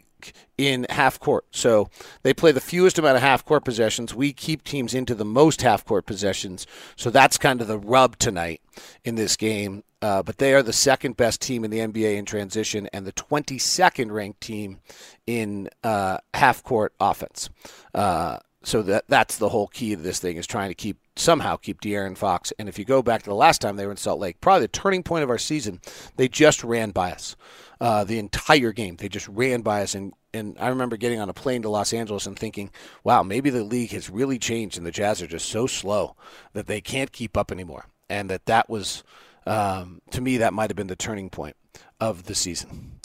in 0.57 0.85
half 0.89 1.19
court. 1.19 1.45
So 1.51 1.89
they 2.23 2.33
play 2.33 2.51
the 2.51 2.61
fewest 2.61 2.99
amount 2.99 3.17
of 3.17 3.21
half 3.21 3.45
court 3.45 3.65
possessions. 3.65 4.13
We 4.13 4.33
keep 4.33 4.63
teams 4.63 4.93
into 4.93 5.15
the 5.15 5.25
most 5.25 5.61
half 5.61 5.85
court 5.85 6.05
possessions. 6.05 6.67
So 6.95 7.09
that's 7.09 7.37
kind 7.37 7.61
of 7.61 7.67
the 7.67 7.79
rub 7.79 8.17
tonight 8.17 8.61
in 9.03 9.15
this 9.15 9.35
game. 9.35 9.83
Uh, 10.01 10.21
but 10.21 10.37
they 10.37 10.53
are 10.53 10.61
the 10.61 10.73
second 10.73 11.15
best 11.15 11.41
team 11.41 11.63
in 11.63 11.71
the 11.71 11.79
NBA 11.79 12.17
in 12.17 12.25
transition 12.25 12.89
and 12.91 13.05
the 13.05 13.13
22nd 13.13 14.11
ranked 14.11 14.41
team 14.41 14.79
in 15.25 15.69
uh, 15.83 16.17
half 16.33 16.61
court 16.61 16.93
offense. 16.99 17.49
Uh, 17.93 18.39
so 18.63 18.81
that 18.81 19.05
that's 19.07 19.37
the 19.37 19.49
whole 19.49 19.67
key 19.67 19.95
to 19.95 20.01
this 20.01 20.19
thing 20.19 20.37
is 20.37 20.47
trying 20.47 20.69
to 20.69 20.75
keep 20.75 20.97
somehow 21.15 21.55
keep 21.55 21.81
De'Aaron 21.81 22.17
Fox. 22.17 22.51
And 22.57 22.67
if 22.67 22.79
you 22.79 22.85
go 22.85 23.01
back 23.01 23.23
to 23.23 23.29
the 23.29 23.35
last 23.35 23.61
time 23.61 23.75
they 23.75 23.85
were 23.85 23.91
in 23.91 23.97
Salt 23.97 24.19
Lake, 24.19 24.41
probably 24.41 24.61
the 24.61 24.67
turning 24.69 25.03
point 25.03 25.23
of 25.23 25.29
our 25.29 25.37
season, 25.37 25.79
they 26.15 26.27
just 26.27 26.63
ran 26.63 26.91
by 26.91 27.11
us 27.11 27.35
uh, 27.79 28.03
the 28.03 28.19
entire 28.19 28.71
game. 28.71 28.95
They 28.95 29.09
just 29.09 29.27
ran 29.27 29.61
by 29.61 29.81
us, 29.81 29.95
and 29.95 30.13
and 30.33 30.57
I 30.59 30.69
remember 30.69 30.97
getting 30.97 31.19
on 31.19 31.29
a 31.29 31.33
plane 31.33 31.61
to 31.61 31.69
Los 31.69 31.93
Angeles 31.93 32.25
and 32.25 32.37
thinking, 32.37 32.71
wow, 33.03 33.21
maybe 33.21 33.51
the 33.51 33.63
league 33.63 33.91
has 33.91 34.09
really 34.09 34.39
changed, 34.39 34.77
and 34.77 34.85
the 34.85 34.91
Jazz 34.91 35.21
are 35.21 35.27
just 35.27 35.49
so 35.49 35.67
slow 35.67 36.15
that 36.53 36.65
they 36.65 36.81
can't 36.81 37.11
keep 37.11 37.37
up 37.37 37.51
anymore, 37.51 37.85
and 38.09 38.29
that 38.29 38.45
that 38.47 38.69
was 38.69 39.03
um, 39.45 40.01
to 40.11 40.21
me 40.21 40.37
that 40.37 40.53
might 40.53 40.69
have 40.69 40.77
been 40.77 40.87
the 40.87 40.95
turning 40.95 41.29
point 41.29 41.55
of 41.99 42.23
the 42.23 42.35
season. 42.35 42.99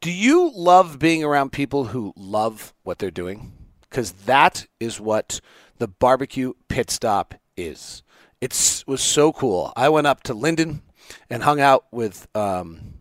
Do 0.00 0.12
you 0.12 0.50
love 0.54 0.98
being 0.98 1.24
around 1.24 1.52
people 1.52 1.84
who 1.86 2.12
love 2.16 2.74
what 2.82 2.98
they're 2.98 3.10
doing? 3.10 3.52
Because 3.88 4.12
that 4.26 4.66
is 4.78 5.00
what 5.00 5.40
the 5.78 5.88
barbecue 5.88 6.52
pit 6.68 6.90
stop 6.90 7.34
is. 7.56 8.02
It 8.40 8.84
was 8.86 9.00
so 9.00 9.32
cool. 9.32 9.72
I 9.76 9.88
went 9.88 10.06
up 10.06 10.22
to 10.24 10.34
Lindon 10.34 10.82
and 11.30 11.42
hung 11.42 11.60
out 11.60 11.86
with 11.90 12.26
um, 12.34 12.94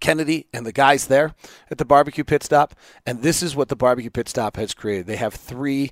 Kennedy 0.00 0.46
and 0.52 0.66
the 0.66 0.72
guys 0.72 1.06
there 1.06 1.34
at 1.70 1.78
the 1.78 1.84
barbecue 1.84 2.24
pit 2.24 2.42
stop. 2.42 2.74
And 3.06 3.22
this 3.22 3.42
is 3.42 3.56
what 3.56 3.68
the 3.68 3.76
barbecue 3.76 4.10
pit 4.10 4.28
stop 4.28 4.56
has 4.56 4.74
created. 4.74 5.06
They 5.06 5.16
have 5.16 5.34
three 5.34 5.90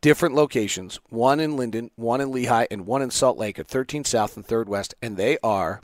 different 0.00 0.34
locations 0.34 0.98
one 1.08 1.40
in 1.40 1.56
Lindon, 1.56 1.90
one 1.96 2.20
in 2.20 2.30
Lehi, 2.30 2.66
and 2.70 2.86
one 2.86 3.02
in 3.02 3.10
Salt 3.10 3.38
Lake 3.38 3.58
at 3.58 3.68
13 3.68 4.04
South 4.04 4.36
and 4.36 4.46
3rd 4.46 4.66
West. 4.66 4.94
And 5.00 5.16
they 5.16 5.38
are 5.42 5.80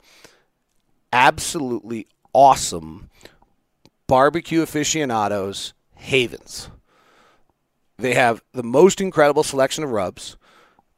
absolutely 1.11 2.07
awesome 2.33 3.09
barbecue 4.07 4.61
aficionados 4.61 5.73
havens. 5.95 6.69
They 7.97 8.13
have 8.13 8.41
the 8.53 8.63
most 8.63 9.01
incredible 9.01 9.43
selection 9.43 9.83
of 9.83 9.91
rubs, 9.91 10.37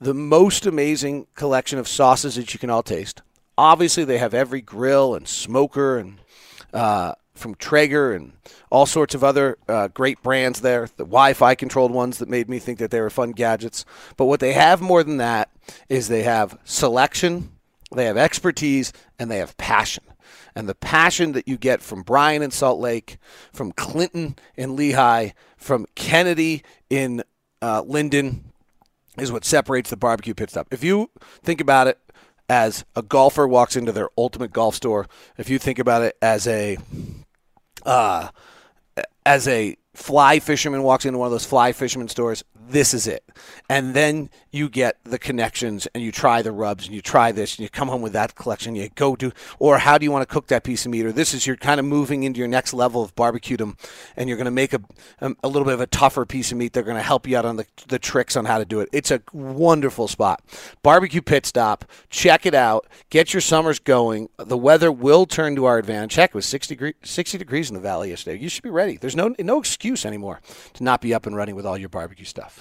the 0.01 0.13
most 0.15 0.65
amazing 0.65 1.27
collection 1.35 1.77
of 1.77 1.87
sauces 1.87 2.35
that 2.35 2.53
you 2.53 2.59
can 2.59 2.71
all 2.71 2.81
taste. 2.81 3.21
Obviously, 3.57 4.03
they 4.03 4.17
have 4.17 4.33
every 4.33 4.59
grill 4.59 5.13
and 5.13 5.27
smoker 5.27 5.99
and 5.99 6.17
uh, 6.73 7.13
from 7.35 7.55
Traeger 7.55 8.11
and 8.13 8.33
all 8.71 8.87
sorts 8.87 9.13
of 9.13 9.23
other 9.23 9.57
uh, 9.67 9.89
great 9.89 10.21
brands 10.23 10.61
there, 10.61 10.89
the 10.97 11.03
Wi 11.03 11.33
Fi 11.33 11.53
controlled 11.53 11.91
ones 11.91 12.17
that 12.17 12.29
made 12.29 12.49
me 12.49 12.57
think 12.57 12.79
that 12.79 12.89
they 12.89 12.99
were 12.99 13.09
fun 13.09 13.31
gadgets. 13.31 13.85
But 14.17 14.25
what 14.25 14.39
they 14.39 14.53
have 14.53 14.81
more 14.81 15.03
than 15.03 15.17
that 15.17 15.51
is 15.87 16.07
they 16.07 16.23
have 16.23 16.57
selection, 16.63 17.51
they 17.93 18.05
have 18.05 18.17
expertise, 18.17 18.91
and 19.19 19.29
they 19.29 19.37
have 19.37 19.57
passion. 19.57 20.03
And 20.55 20.67
the 20.67 20.75
passion 20.75 21.33
that 21.33 21.47
you 21.47 21.57
get 21.57 21.81
from 21.81 22.01
Brian 22.01 22.41
in 22.41 22.51
Salt 22.51 22.79
Lake, 22.79 23.17
from 23.53 23.71
Clinton 23.71 24.35
in 24.55 24.75
Lehi, 24.75 25.33
from 25.57 25.85
Kennedy 25.95 26.63
in 26.89 27.23
uh, 27.61 27.83
Lindon 27.85 28.50
is 29.17 29.31
what 29.31 29.45
separates 29.45 29.89
the 29.89 29.97
barbecue 29.97 30.33
pit 30.33 30.49
stop. 30.49 30.67
If 30.71 30.83
you 30.83 31.09
think 31.43 31.61
about 31.61 31.87
it 31.87 31.99
as 32.49 32.85
a 32.95 33.01
golfer 33.01 33.47
walks 33.47 33.75
into 33.75 33.91
their 33.91 34.09
ultimate 34.17 34.51
golf 34.51 34.75
store, 34.75 35.07
if 35.37 35.49
you 35.49 35.59
think 35.59 35.79
about 35.79 36.01
it 36.01 36.17
as 36.21 36.47
a 36.47 36.77
uh, 37.85 38.29
as 39.25 39.47
a 39.47 39.75
fly 39.93 40.39
fisherman 40.39 40.83
walks 40.83 41.05
into 41.05 41.17
one 41.17 41.27
of 41.27 41.31
those 41.31 41.45
fly 41.45 41.71
fisherman 41.71 42.07
stores, 42.07 42.43
this 42.69 42.93
is 42.93 43.07
it. 43.07 43.23
And 43.69 43.93
then 43.93 44.29
you 44.51 44.69
get 44.69 44.97
the 45.03 45.17
connections 45.17 45.87
and 45.93 46.03
you 46.03 46.11
try 46.11 46.41
the 46.41 46.51
rubs 46.51 46.85
and 46.85 46.95
you 46.95 47.01
try 47.01 47.31
this 47.31 47.55
and 47.55 47.63
you 47.63 47.69
come 47.69 47.87
home 47.87 48.01
with 48.01 48.13
that 48.13 48.35
collection. 48.35 48.75
You 48.75 48.89
go 48.89 49.15
do, 49.15 49.31
or 49.59 49.77
how 49.77 49.97
do 49.97 50.03
you 50.03 50.11
want 50.11 50.27
to 50.27 50.31
cook 50.31 50.47
that 50.47 50.63
piece 50.63 50.85
of 50.85 50.91
meat? 50.91 51.05
Or 51.05 51.11
this 51.11 51.33
is 51.33 51.47
you're 51.47 51.55
kind 51.55 51.79
of 51.79 51.85
moving 51.85 52.23
into 52.23 52.39
your 52.39 52.47
next 52.47 52.73
level 52.73 53.01
of 53.03 53.15
barbecue 53.15 53.57
them 53.57 53.77
and 54.15 54.27
you're 54.27 54.37
going 54.37 54.45
to 54.45 54.51
make 54.51 54.73
a, 54.73 54.81
a, 55.21 55.33
a, 55.43 55.47
little 55.47 55.65
bit 55.65 55.73
of 55.73 55.81
a 55.81 55.87
tougher 55.87 56.25
piece 56.25 56.51
of 56.51 56.57
meat. 56.57 56.73
They're 56.73 56.83
going 56.83 56.97
to 56.97 57.03
help 57.03 57.27
you 57.27 57.37
out 57.37 57.45
on 57.45 57.55
the, 57.55 57.65
the 57.87 57.99
tricks 57.99 58.35
on 58.35 58.45
how 58.45 58.57
to 58.57 58.65
do 58.65 58.79
it. 58.79 58.89
It's 58.91 59.11
a 59.11 59.21
wonderful 59.33 60.07
spot. 60.07 60.43
Barbecue 60.83 61.21
Pit 61.21 61.45
Stop. 61.45 61.85
Check 62.09 62.45
it 62.45 62.53
out. 62.53 62.87
Get 63.09 63.33
your 63.33 63.41
summers 63.41 63.79
going. 63.79 64.29
The 64.37 64.57
weather 64.57 64.91
will 64.91 65.25
turn 65.25 65.55
to 65.55 65.65
our 65.65 65.77
advantage. 65.77 66.11
Check, 66.11 66.31
it 66.31 66.35
was 66.35 66.45
60, 66.45 66.75
degree, 66.75 66.93
60 67.03 67.37
degrees 67.37 67.69
in 67.69 67.75
the 67.75 67.81
valley 67.81 68.09
yesterday. 68.09 68.41
You 68.41 68.49
should 68.49 68.63
be 68.63 68.69
ready. 68.69 68.97
There's 68.97 69.15
no, 69.15 69.33
no 69.39 69.59
excuse 69.59 70.05
anymore 70.05 70.41
to 70.73 70.83
not 70.83 71.01
be 71.01 71.13
up 71.13 71.25
and 71.25 71.35
running 71.35 71.55
with 71.55 71.65
all 71.65 71.77
your 71.77 71.89
barbecue 71.89 72.25
stuff. 72.25 72.60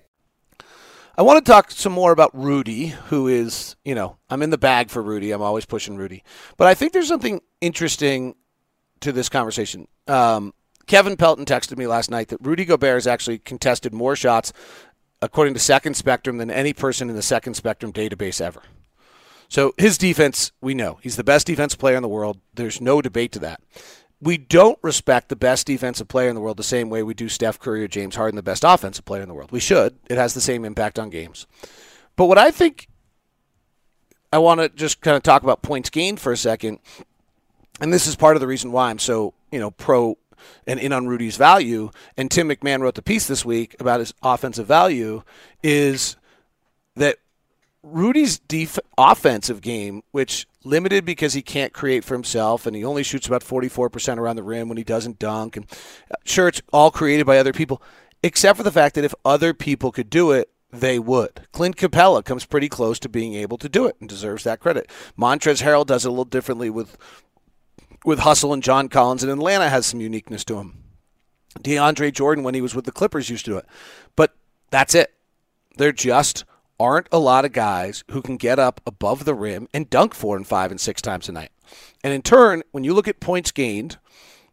I 1.17 1.23
want 1.23 1.43
to 1.43 1.51
talk 1.51 1.71
some 1.71 1.91
more 1.91 2.13
about 2.13 2.31
Rudy, 2.33 2.87
who 2.87 3.27
is, 3.27 3.75
you 3.83 3.93
know, 3.93 4.17
I'm 4.29 4.41
in 4.41 4.49
the 4.49 4.57
bag 4.57 4.89
for 4.89 5.01
Rudy. 5.01 5.31
I'm 5.31 5.41
always 5.41 5.65
pushing 5.65 5.97
Rudy. 5.97 6.23
But 6.55 6.67
I 6.67 6.73
think 6.73 6.93
there's 6.93 7.07
something 7.07 7.41
interesting 7.59 8.35
to 9.01 9.11
this 9.11 9.27
conversation. 9.27 9.87
Um, 10.07 10.53
Kevin 10.87 11.17
Pelton 11.17 11.45
texted 11.45 11.77
me 11.77 11.85
last 11.85 12.09
night 12.09 12.29
that 12.29 12.39
Rudy 12.41 12.63
Gobert 12.63 12.95
has 12.95 13.07
actually 13.07 13.39
contested 13.39 13.93
more 13.93 14.15
shots, 14.15 14.53
according 15.21 15.53
to 15.53 15.59
Second 15.59 15.95
Spectrum, 15.95 16.37
than 16.37 16.49
any 16.49 16.71
person 16.71 17.09
in 17.09 17.15
the 17.15 17.21
Second 17.21 17.55
Spectrum 17.55 17.91
database 17.91 18.39
ever. 18.39 18.61
So 19.49 19.73
his 19.77 19.97
defense, 19.97 20.53
we 20.61 20.73
know. 20.73 20.99
He's 21.01 21.17
the 21.17 21.25
best 21.25 21.45
defense 21.45 21.75
player 21.75 21.97
in 21.97 22.03
the 22.03 22.07
world. 22.07 22.39
There's 22.53 22.79
no 22.79 23.01
debate 23.01 23.33
to 23.33 23.39
that 23.39 23.61
we 24.21 24.37
don't 24.37 24.77
respect 24.83 25.29
the 25.29 25.35
best 25.35 25.65
defensive 25.65 26.07
player 26.07 26.29
in 26.29 26.35
the 26.35 26.41
world 26.41 26.57
the 26.57 26.63
same 26.63 26.89
way 26.89 27.01
we 27.01 27.13
do 27.13 27.27
Steph 27.27 27.59
Curry 27.59 27.83
or 27.83 27.87
James 27.87 28.15
Harden, 28.15 28.35
the 28.35 28.43
best 28.43 28.63
offensive 28.63 29.03
player 29.03 29.21
in 29.21 29.27
the 29.27 29.33
world. 29.33 29.51
We 29.51 29.59
should. 29.59 29.97
It 30.09 30.17
has 30.17 30.33
the 30.33 30.41
same 30.41 30.63
impact 30.63 30.99
on 30.99 31.09
games. 31.09 31.47
But 32.15 32.25
what 32.25 32.37
I 32.37 32.51
think 32.51 32.87
I 34.31 34.37
want 34.37 34.61
to 34.61 34.69
just 34.69 35.01
kind 35.01 35.17
of 35.17 35.23
talk 35.23 35.43
about 35.43 35.63
points 35.63 35.89
gained 35.89 36.19
for 36.19 36.31
a 36.31 36.37
second, 36.37 36.79
and 37.81 37.91
this 37.91 38.05
is 38.05 38.15
part 38.15 38.37
of 38.37 38.41
the 38.41 38.47
reason 38.47 38.71
why 38.71 38.89
I'm 38.89 38.99
so, 38.99 39.33
you 39.51 39.59
know, 39.59 39.71
pro 39.71 40.17
and 40.67 40.79
in 40.79 40.93
on 40.93 41.07
Rudy's 41.07 41.37
value. 41.37 41.91
And 42.17 42.29
Tim 42.29 42.49
McMahon 42.49 42.81
wrote 42.81 42.95
the 42.95 43.01
piece 43.01 43.27
this 43.27 43.43
week 43.43 43.75
about 43.79 43.99
his 43.99 44.13
offensive 44.23 44.67
value 44.67 45.23
is 45.63 46.15
that 46.95 47.17
Rudy's 47.83 48.39
def- 48.39 48.79
offensive 48.97 49.61
game, 49.61 50.03
which 50.11 50.47
limited 50.63 51.03
because 51.03 51.33
he 51.33 51.41
can't 51.41 51.73
create 51.73 52.03
for 52.03 52.13
himself 52.13 52.67
and 52.67 52.75
he 52.75 52.85
only 52.85 53.03
shoots 53.03 53.27
about 53.27 53.43
44% 53.43 54.17
around 54.17 54.35
the 54.35 54.43
rim 54.43 54.67
when 54.67 54.77
he 54.77 54.83
doesn't 54.83 55.19
dunk. 55.19 55.57
And 55.57 55.65
uh, 56.11 56.15
sure, 56.23 56.47
it's 56.47 56.61
all 56.71 56.91
created 56.91 57.25
by 57.25 57.37
other 57.37 57.53
people, 57.53 57.81
except 58.21 58.57
for 58.57 58.63
the 58.63 58.71
fact 58.71 58.95
that 58.95 59.03
if 59.03 59.15
other 59.25 59.53
people 59.53 59.91
could 59.91 60.09
do 60.09 60.31
it, 60.31 60.49
they 60.71 60.99
would. 60.99 61.47
Clint 61.51 61.75
Capela 61.75 62.23
comes 62.23 62.45
pretty 62.45 62.69
close 62.69 62.99
to 62.99 63.09
being 63.09 63.33
able 63.33 63.57
to 63.57 63.67
do 63.67 63.85
it 63.87 63.97
and 63.99 64.07
deserves 64.07 64.43
that 64.43 64.59
credit. 64.59 64.89
Montrezl 65.17 65.63
Harrell 65.63 65.85
does 65.85 66.05
it 66.05 66.07
a 66.07 66.11
little 66.11 66.23
differently 66.25 66.69
with 66.69 66.97
with 68.03 68.19
Hustle 68.19 68.53
and 68.53 68.63
John 68.63 68.89
Collins, 68.89 69.21
and 69.21 69.31
Atlanta 69.31 69.69
has 69.69 69.85
some 69.85 70.01
uniqueness 70.01 70.43
to 70.45 70.57
him. 70.57 70.83
DeAndre 71.59 72.11
Jordan, 72.11 72.43
when 72.43 72.55
he 72.55 72.61
was 72.61 72.73
with 72.73 72.85
the 72.85 72.91
Clippers, 72.91 73.29
used 73.29 73.45
to 73.45 73.51
do 73.51 73.57
it. 73.57 73.65
But 74.15 74.33
that's 74.71 74.95
it. 74.95 75.13
They're 75.77 75.91
just 75.91 76.43
aren't 76.81 77.07
a 77.11 77.19
lot 77.19 77.45
of 77.45 77.53
guys 77.53 78.03
who 78.09 78.23
can 78.23 78.37
get 78.37 78.57
up 78.57 78.81
above 78.87 79.23
the 79.23 79.35
rim 79.35 79.67
and 79.71 79.87
dunk 79.91 80.15
four 80.15 80.35
and 80.35 80.47
five 80.47 80.71
and 80.71 80.81
six 80.81 80.99
times 80.99 81.29
a 81.29 81.31
night. 81.31 81.51
And 82.03 82.11
in 82.11 82.23
turn, 82.23 82.63
when 82.71 82.83
you 82.83 82.95
look 82.95 83.07
at 83.07 83.19
points 83.19 83.51
gained, 83.51 83.99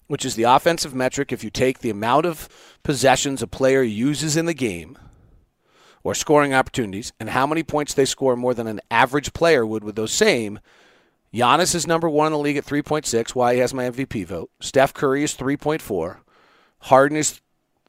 which 0.09 0.27
is 0.27 0.35
the 0.35 0.43
offensive 0.43 0.95
metric 0.95 1.33
if 1.33 1.43
you 1.43 1.49
take 1.49 1.79
the 1.79 1.89
amount 1.89 2.27
of 2.27 2.51
possessions 2.83 3.43
a 3.43 3.47
player 3.47 3.83
uses 3.83 4.37
in 4.37 4.45
the 4.45 4.53
game 4.53 4.99
or 6.03 6.15
scoring 6.15 6.53
opportunities 6.53 7.15
and 7.19 7.31
how 7.31 7.47
many 7.47 7.63
points 7.63 7.95
they 7.95 8.05
score 8.05 8.37
more 8.37 8.53
than 8.53 8.67
an 8.67 8.81
average 8.91 9.33
player 9.33 9.65
would 9.65 9.83
with 9.83 9.97
those 9.97 10.13
same. 10.13 10.61
Giannis 11.33 11.75
is 11.75 11.87
number 11.87 12.11
one 12.11 12.27
in 12.27 12.33
the 12.33 12.39
league 12.39 12.59
at 12.59 12.67
3.6, 12.67 13.31
why 13.31 13.55
he 13.55 13.61
has 13.61 13.73
my 13.73 13.85
MVP 13.85 14.27
vote. 14.27 14.51
Steph 14.61 14.93
Curry 14.93 15.23
is 15.23 15.35
3.4. 15.35 16.19
Harden 16.81 17.17
is 17.17 17.41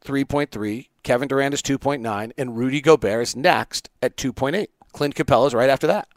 3.3. 0.06 0.89
Kevin 1.04 1.28
Durant 1.28 1.54
is 1.54 1.62
2.9. 1.62 2.32
And 2.38 2.58
Rudy 2.58 2.82
Gobert 2.82 3.22
is 3.22 3.36
next 3.36 3.90
at 4.02 4.18
2.8. 4.18 4.68
Clint 4.94 5.16
Capela 5.16 5.48
is 5.48 5.54
right 5.54 5.70
after 5.70 5.88
that. 5.88 6.08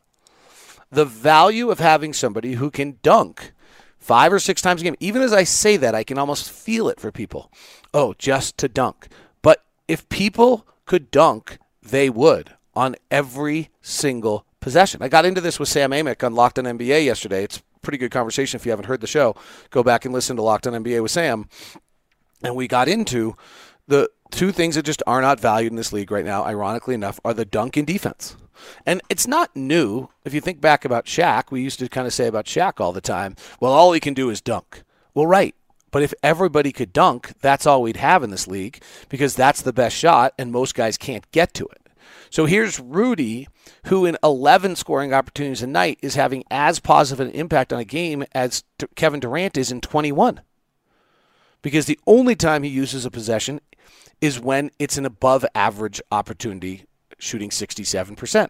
The 0.90 1.04
value 1.04 1.70
of 1.70 1.78
having 1.78 2.12
somebody 2.12 2.54
who 2.54 2.70
can 2.70 2.98
dunk 3.02 3.52
five 3.98 4.32
or 4.32 4.38
six 4.38 4.60
times 4.60 4.80
a 4.80 4.84
game, 4.84 4.96
even 5.00 5.22
as 5.22 5.32
I 5.32 5.44
say 5.44 5.76
that, 5.78 5.94
I 5.94 6.04
can 6.04 6.18
almost 6.18 6.50
feel 6.50 6.88
it 6.88 7.00
for 7.00 7.10
people. 7.10 7.50
Oh, 7.94 8.14
just 8.18 8.58
to 8.58 8.68
dunk. 8.68 9.08
But 9.40 9.64
if 9.88 10.08
people 10.08 10.66
could 10.84 11.10
dunk 11.10 11.58
they 11.82 12.08
would 12.08 12.54
on 12.74 12.96
every 13.10 13.70
single 13.80 14.46
possession. 14.60 15.02
I 15.02 15.08
got 15.08 15.24
into 15.24 15.40
this 15.40 15.58
with 15.58 15.68
Sam 15.68 15.90
Amick 15.90 16.24
on 16.24 16.34
Locked 16.34 16.58
on 16.58 16.64
NBA 16.64 17.04
yesterday. 17.04 17.44
It's 17.44 17.58
a 17.58 17.80
pretty 17.80 17.98
good 17.98 18.10
conversation. 18.10 18.58
If 18.58 18.64
you 18.64 18.70
haven't 18.70 18.86
heard 18.86 19.00
the 19.00 19.06
show, 19.06 19.34
go 19.70 19.82
back 19.82 20.04
and 20.04 20.14
listen 20.14 20.36
to 20.36 20.42
Locked 20.42 20.66
on 20.66 20.72
NBA 20.72 21.02
with 21.02 21.10
Sam. 21.10 21.48
And 22.42 22.56
we 22.56 22.68
got 22.68 22.88
into 22.88 23.36
the 23.86 24.10
two 24.32 24.50
things 24.50 24.74
that 24.74 24.84
just 24.84 25.02
are 25.06 25.20
not 25.20 25.38
valued 25.38 25.72
in 25.72 25.76
this 25.76 25.92
league 25.92 26.10
right 26.10 26.24
now, 26.24 26.44
ironically 26.44 26.94
enough, 26.94 27.20
are 27.24 27.34
the 27.34 27.44
dunk 27.44 27.76
and 27.76 27.86
defense. 27.86 28.36
And 28.84 29.00
it's 29.08 29.26
not 29.26 29.54
new. 29.54 30.08
If 30.24 30.34
you 30.34 30.40
think 30.40 30.60
back 30.60 30.84
about 30.84 31.06
Shaq, 31.06 31.50
we 31.50 31.62
used 31.62 31.78
to 31.78 31.88
kind 31.88 32.06
of 32.06 32.12
say 32.12 32.26
about 32.26 32.46
Shaq 32.46 32.80
all 32.80 32.92
the 32.92 33.00
time, 33.00 33.36
well, 33.60 33.72
all 33.72 33.92
he 33.92 34.00
can 34.00 34.14
do 34.14 34.30
is 34.30 34.40
dunk. 34.40 34.82
Well, 35.14 35.26
right. 35.26 35.54
But 35.90 36.02
if 36.02 36.14
everybody 36.22 36.72
could 36.72 36.92
dunk, 36.92 37.34
that's 37.40 37.66
all 37.66 37.82
we'd 37.82 37.98
have 37.98 38.22
in 38.22 38.30
this 38.30 38.48
league 38.48 38.82
because 39.08 39.36
that's 39.36 39.60
the 39.62 39.74
best 39.74 39.94
shot, 39.94 40.32
and 40.38 40.50
most 40.50 40.74
guys 40.74 40.96
can't 40.96 41.30
get 41.32 41.52
to 41.54 41.66
it. 41.66 41.82
So 42.30 42.46
here's 42.46 42.80
Rudy, 42.80 43.46
who 43.86 44.06
in 44.06 44.16
11 44.24 44.76
scoring 44.76 45.12
opportunities 45.12 45.62
a 45.62 45.66
night 45.66 45.98
is 46.00 46.14
having 46.14 46.44
as 46.50 46.80
positive 46.80 47.26
an 47.26 47.32
impact 47.34 47.74
on 47.74 47.78
a 47.78 47.84
game 47.84 48.24
as 48.32 48.64
Kevin 48.96 49.20
Durant 49.20 49.58
is 49.58 49.70
in 49.70 49.82
21. 49.82 50.40
Because 51.62 51.86
the 51.86 51.98
only 52.06 52.34
time 52.34 52.62
he 52.62 52.70
uses 52.70 53.06
a 53.06 53.10
possession 53.10 53.60
is 54.20 54.38
when 54.38 54.70
it's 54.78 54.98
an 54.98 55.06
above 55.06 55.44
average 55.54 56.00
opportunity, 56.10 56.84
shooting 57.18 57.50
67%. 57.50 58.48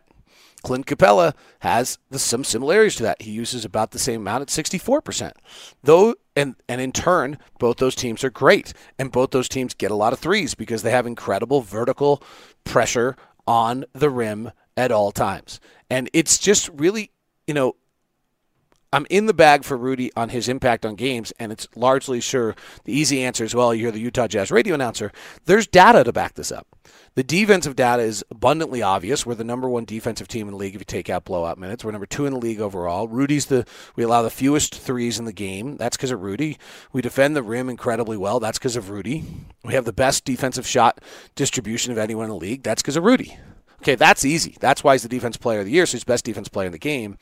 Clint 0.62 0.86
Capela 0.86 1.34
has 1.60 1.98
the, 2.10 2.18
some 2.18 2.44
similarities 2.44 2.96
to 2.96 3.02
that. 3.02 3.22
He 3.22 3.30
uses 3.30 3.64
about 3.64 3.90
the 3.90 3.98
same 3.98 4.20
amount 4.20 4.42
at 4.42 4.48
64%. 4.48 5.32
Though 5.82 6.14
and 6.36 6.54
and 6.68 6.80
in 6.80 6.92
turn, 6.92 7.38
both 7.58 7.78
those 7.78 7.94
teams 7.94 8.24
are 8.24 8.30
great 8.30 8.72
and 8.98 9.12
both 9.12 9.32
those 9.32 9.48
teams 9.48 9.74
get 9.74 9.90
a 9.90 9.96
lot 9.96 10.12
of 10.12 10.18
threes 10.18 10.54
because 10.54 10.82
they 10.82 10.90
have 10.90 11.06
incredible 11.06 11.60
vertical 11.60 12.22
pressure 12.64 13.16
on 13.46 13.84
the 13.92 14.08
rim 14.08 14.52
at 14.76 14.92
all 14.92 15.10
times. 15.12 15.60
And 15.90 16.08
it's 16.12 16.38
just 16.38 16.68
really, 16.68 17.10
you 17.46 17.54
know, 17.54 17.74
I'm 18.92 19.06
in 19.08 19.26
the 19.26 19.34
bag 19.34 19.64
for 19.64 19.76
Rudy 19.76 20.12
on 20.14 20.28
his 20.28 20.48
impact 20.48 20.84
on 20.84 20.96
games, 20.96 21.32
and 21.38 21.50
it's 21.50 21.66
largely 21.74 22.20
sure 22.20 22.54
the 22.84 22.92
easy 22.92 23.22
answer 23.22 23.44
is 23.44 23.54
well, 23.54 23.74
you're 23.74 23.90
the 23.90 24.00
Utah 24.00 24.26
Jazz 24.26 24.50
radio 24.50 24.74
announcer. 24.74 25.12
There's 25.46 25.66
data 25.66 26.04
to 26.04 26.12
back 26.12 26.34
this 26.34 26.52
up. 26.52 26.66
The 27.14 27.22
defensive 27.22 27.76
data 27.76 28.02
is 28.02 28.24
abundantly 28.30 28.80
obvious. 28.80 29.26
We're 29.26 29.34
the 29.34 29.44
number 29.44 29.68
one 29.68 29.84
defensive 29.84 30.28
team 30.28 30.46
in 30.48 30.52
the 30.52 30.58
league 30.58 30.74
if 30.74 30.80
you 30.80 30.86
take 30.86 31.10
out 31.10 31.24
blowout 31.24 31.58
minutes. 31.58 31.84
We're 31.84 31.92
number 31.92 32.06
two 32.06 32.26
in 32.26 32.32
the 32.32 32.38
league 32.38 32.60
overall. 32.60 33.06
Rudy's 33.06 33.46
the 33.46 33.66
we 33.96 34.02
allow 34.02 34.22
the 34.22 34.30
fewest 34.30 34.74
threes 34.74 35.18
in 35.18 35.26
the 35.26 35.32
game. 35.32 35.76
That's 35.76 35.96
because 35.96 36.10
of 36.10 36.22
Rudy. 36.22 36.58
We 36.92 37.02
defend 37.02 37.36
the 37.36 37.42
rim 37.42 37.68
incredibly 37.68 38.16
well. 38.16 38.40
That's 38.40 38.58
because 38.58 38.76
of 38.76 38.90
Rudy. 38.90 39.24
We 39.64 39.74
have 39.74 39.84
the 39.84 39.92
best 39.92 40.24
defensive 40.24 40.66
shot 40.66 41.02
distribution 41.34 41.92
of 41.92 41.98
anyone 41.98 42.24
in 42.24 42.30
the 42.30 42.36
league. 42.36 42.62
That's 42.62 42.82
because 42.82 42.96
of 42.96 43.04
Rudy. 43.04 43.38
Okay, 43.82 43.94
that's 43.94 44.24
easy. 44.24 44.56
That's 44.60 44.84
why 44.84 44.94
he's 44.94 45.02
the 45.02 45.08
defense 45.08 45.36
player 45.36 45.60
of 45.60 45.66
the 45.66 45.72
year. 45.72 45.86
So 45.86 45.92
he's 45.92 46.04
best 46.04 46.24
defense 46.24 46.48
player 46.48 46.66
in 46.66 46.72
the 46.72 46.78
game. 46.78 47.18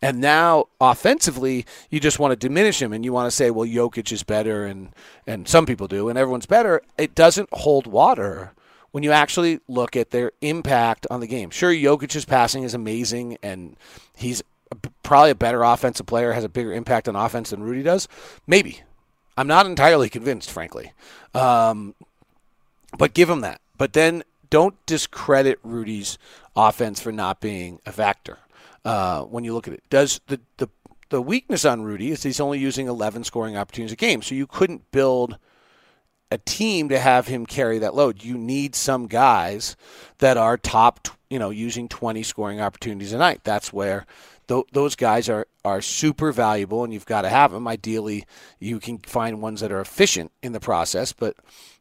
And 0.00 0.20
now 0.20 0.66
offensively, 0.80 1.66
you 1.90 1.98
just 1.98 2.18
want 2.18 2.32
to 2.32 2.36
diminish 2.36 2.80
him 2.80 2.92
and 2.92 3.04
you 3.04 3.12
want 3.12 3.26
to 3.26 3.34
say, 3.34 3.50
well, 3.50 3.66
Jokic 3.66 4.12
is 4.12 4.22
better 4.22 4.64
and, 4.64 4.90
and 5.26 5.48
some 5.48 5.66
people 5.66 5.88
do 5.88 6.08
and 6.08 6.16
everyone's 6.16 6.46
better. 6.46 6.82
It 6.96 7.14
doesn't 7.14 7.48
hold 7.52 7.86
water 7.86 8.52
when 8.92 9.02
you 9.02 9.12
actually 9.12 9.60
look 9.68 9.96
at 9.96 10.10
their 10.10 10.32
impact 10.40 11.06
on 11.10 11.20
the 11.20 11.26
game. 11.26 11.50
Sure, 11.50 11.72
Jokic's 11.72 12.24
passing 12.24 12.62
is 12.62 12.74
amazing, 12.74 13.36
and 13.42 13.76
he's 14.16 14.42
probably 15.02 15.30
a 15.30 15.34
better 15.34 15.62
offensive 15.62 16.06
player, 16.06 16.32
has 16.32 16.44
a 16.44 16.48
bigger 16.48 16.72
impact 16.72 17.08
on 17.08 17.16
offense 17.16 17.50
than 17.50 17.62
Rudy 17.62 17.82
does. 17.82 18.08
Maybe. 18.46 18.82
I'm 19.36 19.46
not 19.46 19.66
entirely 19.66 20.08
convinced, 20.08 20.50
frankly. 20.50 20.92
Um, 21.34 21.94
but 22.96 23.14
give 23.14 23.30
him 23.30 23.40
that. 23.42 23.60
But 23.76 23.92
then 23.92 24.24
don't 24.50 24.74
discredit 24.86 25.58
Rudy's 25.62 26.18
offense 26.56 27.00
for 27.00 27.12
not 27.12 27.40
being 27.40 27.80
a 27.86 27.92
factor 27.92 28.38
uh, 28.84 29.22
when 29.22 29.44
you 29.44 29.54
look 29.54 29.68
at 29.68 29.74
it. 29.74 29.82
Does 29.90 30.20
the, 30.26 30.40
the 30.56 30.68
the 31.10 31.22
weakness 31.22 31.64
on 31.64 31.82
Rudy 31.82 32.10
is 32.10 32.22
he's 32.22 32.40
only 32.40 32.58
using 32.58 32.86
11 32.86 33.24
scoring 33.24 33.56
opportunities 33.56 33.92
a 33.92 33.96
game, 33.96 34.22
so 34.22 34.34
you 34.34 34.46
couldn't 34.46 34.90
build 34.90 35.38
a 36.30 36.38
team 36.38 36.88
to 36.90 36.98
have 36.98 37.28
him 37.28 37.46
carry 37.46 37.78
that 37.78 37.94
load. 37.94 38.22
You 38.22 38.36
need 38.36 38.74
some 38.74 39.06
guys 39.06 39.76
that 40.18 40.36
are 40.36 40.58
top, 40.58 41.08
you 41.30 41.38
know, 41.38 41.50
using 41.50 41.88
20 41.88 42.22
scoring 42.22 42.60
opportunities 42.60 43.12
a 43.12 43.18
night. 43.18 43.40
That's 43.44 43.72
where 43.72 44.04
th- 44.48 44.66
those 44.72 44.94
guys 44.96 45.28
are 45.28 45.46
are 45.64 45.80
super 45.80 46.32
valuable, 46.32 46.84
and 46.84 46.92
you've 46.92 47.06
got 47.06 47.22
to 47.22 47.28
have 47.28 47.52
them. 47.52 47.68
Ideally, 47.68 48.26
you 48.58 48.80
can 48.80 48.98
find 48.98 49.40
ones 49.40 49.60
that 49.60 49.72
are 49.72 49.80
efficient 49.80 50.32
in 50.42 50.52
the 50.52 50.60
process, 50.60 51.12
but 51.12 51.36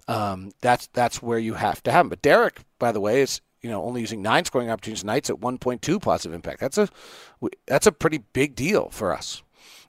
um, 0.08 0.52
that's 0.62 0.88
that's 0.88 1.22
where 1.22 1.40
you 1.40 1.56
have 1.56 1.84
to 1.84 1.92
have 1.92 2.06
them. 2.06 2.10
But 2.10 2.22
Derrick, 2.22 2.62
by 2.80 2.92
the 2.92 3.02
way, 3.02 3.22
is 3.22 3.42
you 3.68 3.74
know 3.74 3.84
only 3.84 4.00
using 4.00 4.22
nine 4.22 4.46
scoring 4.46 4.72
opportunities 4.72 5.04
nights 5.04 5.30
at 5.30 5.42
1.2 5.42 6.02
positive 6.02 6.34
impact. 6.34 6.62
That's 6.62 6.78
a 6.78 6.88
that's 7.66 7.86
a 7.86 7.92
pretty 7.92 8.20
big 8.32 8.56
deal 8.56 8.90
for 8.90 9.14
us. 9.14 9.44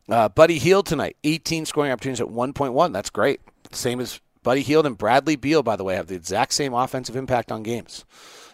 Uh, 0.08 0.28
Buddy 0.28 0.58
Hield 0.58 0.86
tonight, 0.86 1.16
18 1.22 1.64
scoring 1.64 1.92
opportunities 1.92 2.20
at 2.20 2.28
1.1. 2.28 2.92
That's 2.92 3.10
great. 3.10 3.40
Same 3.70 4.00
as 4.00 4.20
Buddy 4.42 4.62
Hield 4.62 4.84
and 4.84 4.98
Bradley 4.98 5.36
Beal, 5.36 5.62
by 5.62 5.76
the 5.76 5.84
way, 5.84 5.94
have 5.94 6.06
the 6.08 6.16
exact 6.16 6.54
same 6.54 6.74
offensive 6.74 7.14
impact 7.14 7.52
on 7.52 7.62
games. 7.62 8.04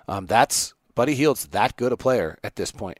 Um, 0.06 0.26
that's 0.26 0.74
Buddy 0.94 1.14
Hield's 1.14 1.46
that 1.48 1.76
good 1.76 1.92
a 1.92 1.96
player 1.96 2.38
at 2.44 2.56
this 2.56 2.70
point, 2.70 2.98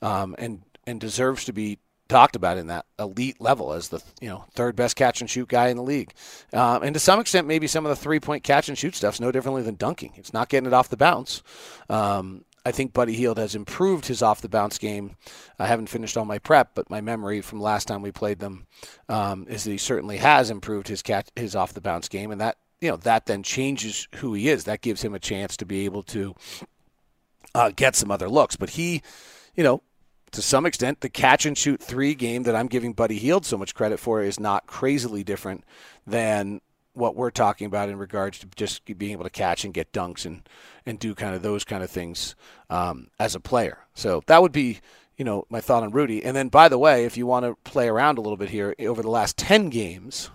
um, 0.00 0.36
and 0.38 0.62
and 0.86 1.00
deserves 1.00 1.44
to 1.46 1.52
be 1.52 1.78
talked 2.08 2.36
about 2.36 2.58
in 2.58 2.66
that 2.66 2.86
elite 2.98 3.40
level 3.40 3.72
as 3.72 3.88
the 3.88 4.02
you 4.20 4.28
know 4.28 4.44
third 4.52 4.76
best 4.76 4.96
catch 4.96 5.20
and 5.20 5.30
shoot 5.30 5.48
guy 5.48 5.68
in 5.68 5.76
the 5.76 5.82
league. 5.82 6.12
Um, 6.52 6.82
and 6.82 6.94
to 6.94 7.00
some 7.00 7.20
extent, 7.20 7.46
maybe 7.46 7.66
some 7.66 7.86
of 7.86 7.90
the 7.90 7.96
three 7.96 8.20
point 8.20 8.44
catch 8.44 8.68
and 8.68 8.76
shoot 8.76 8.94
stuff's 8.94 9.20
no 9.20 9.32
differently 9.32 9.62
than 9.62 9.76
dunking. 9.76 10.12
It's 10.16 10.32
not 10.32 10.48
getting 10.48 10.66
it 10.66 10.72
off 10.72 10.88
the 10.88 10.96
bounce. 10.96 11.42
Um, 11.88 12.44
I 12.66 12.72
think 12.72 12.94
Buddy 12.94 13.12
Hield 13.12 13.36
has 13.36 13.54
improved 13.54 14.06
his 14.06 14.22
off 14.22 14.40
the 14.40 14.48
bounce 14.48 14.78
game. 14.78 15.16
I 15.58 15.66
haven't 15.66 15.88
finished 15.88 16.16
all 16.16 16.24
my 16.24 16.38
prep, 16.38 16.70
but 16.74 16.88
my 16.88 17.02
memory 17.02 17.42
from 17.42 17.60
last 17.60 17.86
time 17.86 18.00
we 18.00 18.10
played 18.10 18.38
them 18.38 18.66
um, 19.08 19.46
is 19.48 19.64
that 19.64 19.70
he 19.70 19.78
certainly 19.78 20.16
has 20.16 20.48
improved 20.48 20.88
his 20.88 21.02
catch, 21.02 21.28
his 21.36 21.54
off 21.54 21.74
the 21.74 21.82
bounce 21.82 22.08
game, 22.08 22.30
and 22.30 22.40
that 22.40 22.56
you 22.80 22.90
know 22.90 22.96
that 22.98 23.26
then 23.26 23.42
changes 23.42 24.08
who 24.16 24.34
he 24.34 24.48
is. 24.48 24.64
That 24.64 24.80
gives 24.80 25.02
him 25.02 25.14
a 25.14 25.18
chance 25.18 25.56
to 25.58 25.66
be 25.66 25.84
able 25.84 26.02
to 26.04 26.34
uh, 27.54 27.70
get 27.74 27.96
some 27.96 28.10
other 28.10 28.28
looks. 28.28 28.56
But 28.56 28.70
he, 28.70 29.02
you 29.54 29.62
know, 29.62 29.82
to 30.34 30.42
some 30.42 30.66
extent, 30.66 31.00
the 31.00 31.08
catch 31.08 31.46
and 31.46 31.56
shoot 31.56 31.80
three 31.80 32.14
game 32.14 32.42
that 32.42 32.56
I'm 32.56 32.66
giving 32.66 32.92
Buddy 32.92 33.18
Hield 33.18 33.46
so 33.46 33.56
much 33.56 33.74
credit 33.74 34.00
for 34.00 34.20
is 34.20 34.40
not 34.40 34.66
crazily 34.66 35.22
different 35.22 35.64
than 36.06 36.60
what 36.92 37.14
we're 37.14 37.30
talking 37.30 37.66
about 37.66 37.88
in 37.88 37.98
regards 37.98 38.38
to 38.40 38.48
just 38.56 38.84
being 38.84 39.12
able 39.12 39.24
to 39.24 39.30
catch 39.30 39.64
and 39.64 39.72
get 39.72 39.92
dunks 39.92 40.24
and 40.26 40.48
and 40.86 40.98
do 40.98 41.14
kind 41.14 41.34
of 41.34 41.42
those 41.42 41.64
kind 41.64 41.82
of 41.82 41.90
things 41.90 42.34
um, 42.68 43.08
as 43.18 43.34
a 43.34 43.40
player. 43.40 43.78
So 43.94 44.22
that 44.26 44.42
would 44.42 44.52
be 44.52 44.80
you 45.16 45.24
know 45.24 45.44
my 45.50 45.60
thought 45.60 45.84
on 45.84 45.92
Rudy. 45.92 46.24
And 46.24 46.36
then 46.36 46.48
by 46.48 46.68
the 46.68 46.78
way, 46.78 47.04
if 47.04 47.16
you 47.16 47.26
want 47.26 47.46
to 47.46 47.56
play 47.70 47.88
around 47.88 48.18
a 48.18 48.20
little 48.20 48.36
bit 48.36 48.50
here, 48.50 48.74
over 48.80 49.02
the 49.02 49.10
last 49.10 49.36
ten 49.36 49.70
games. 49.70 50.30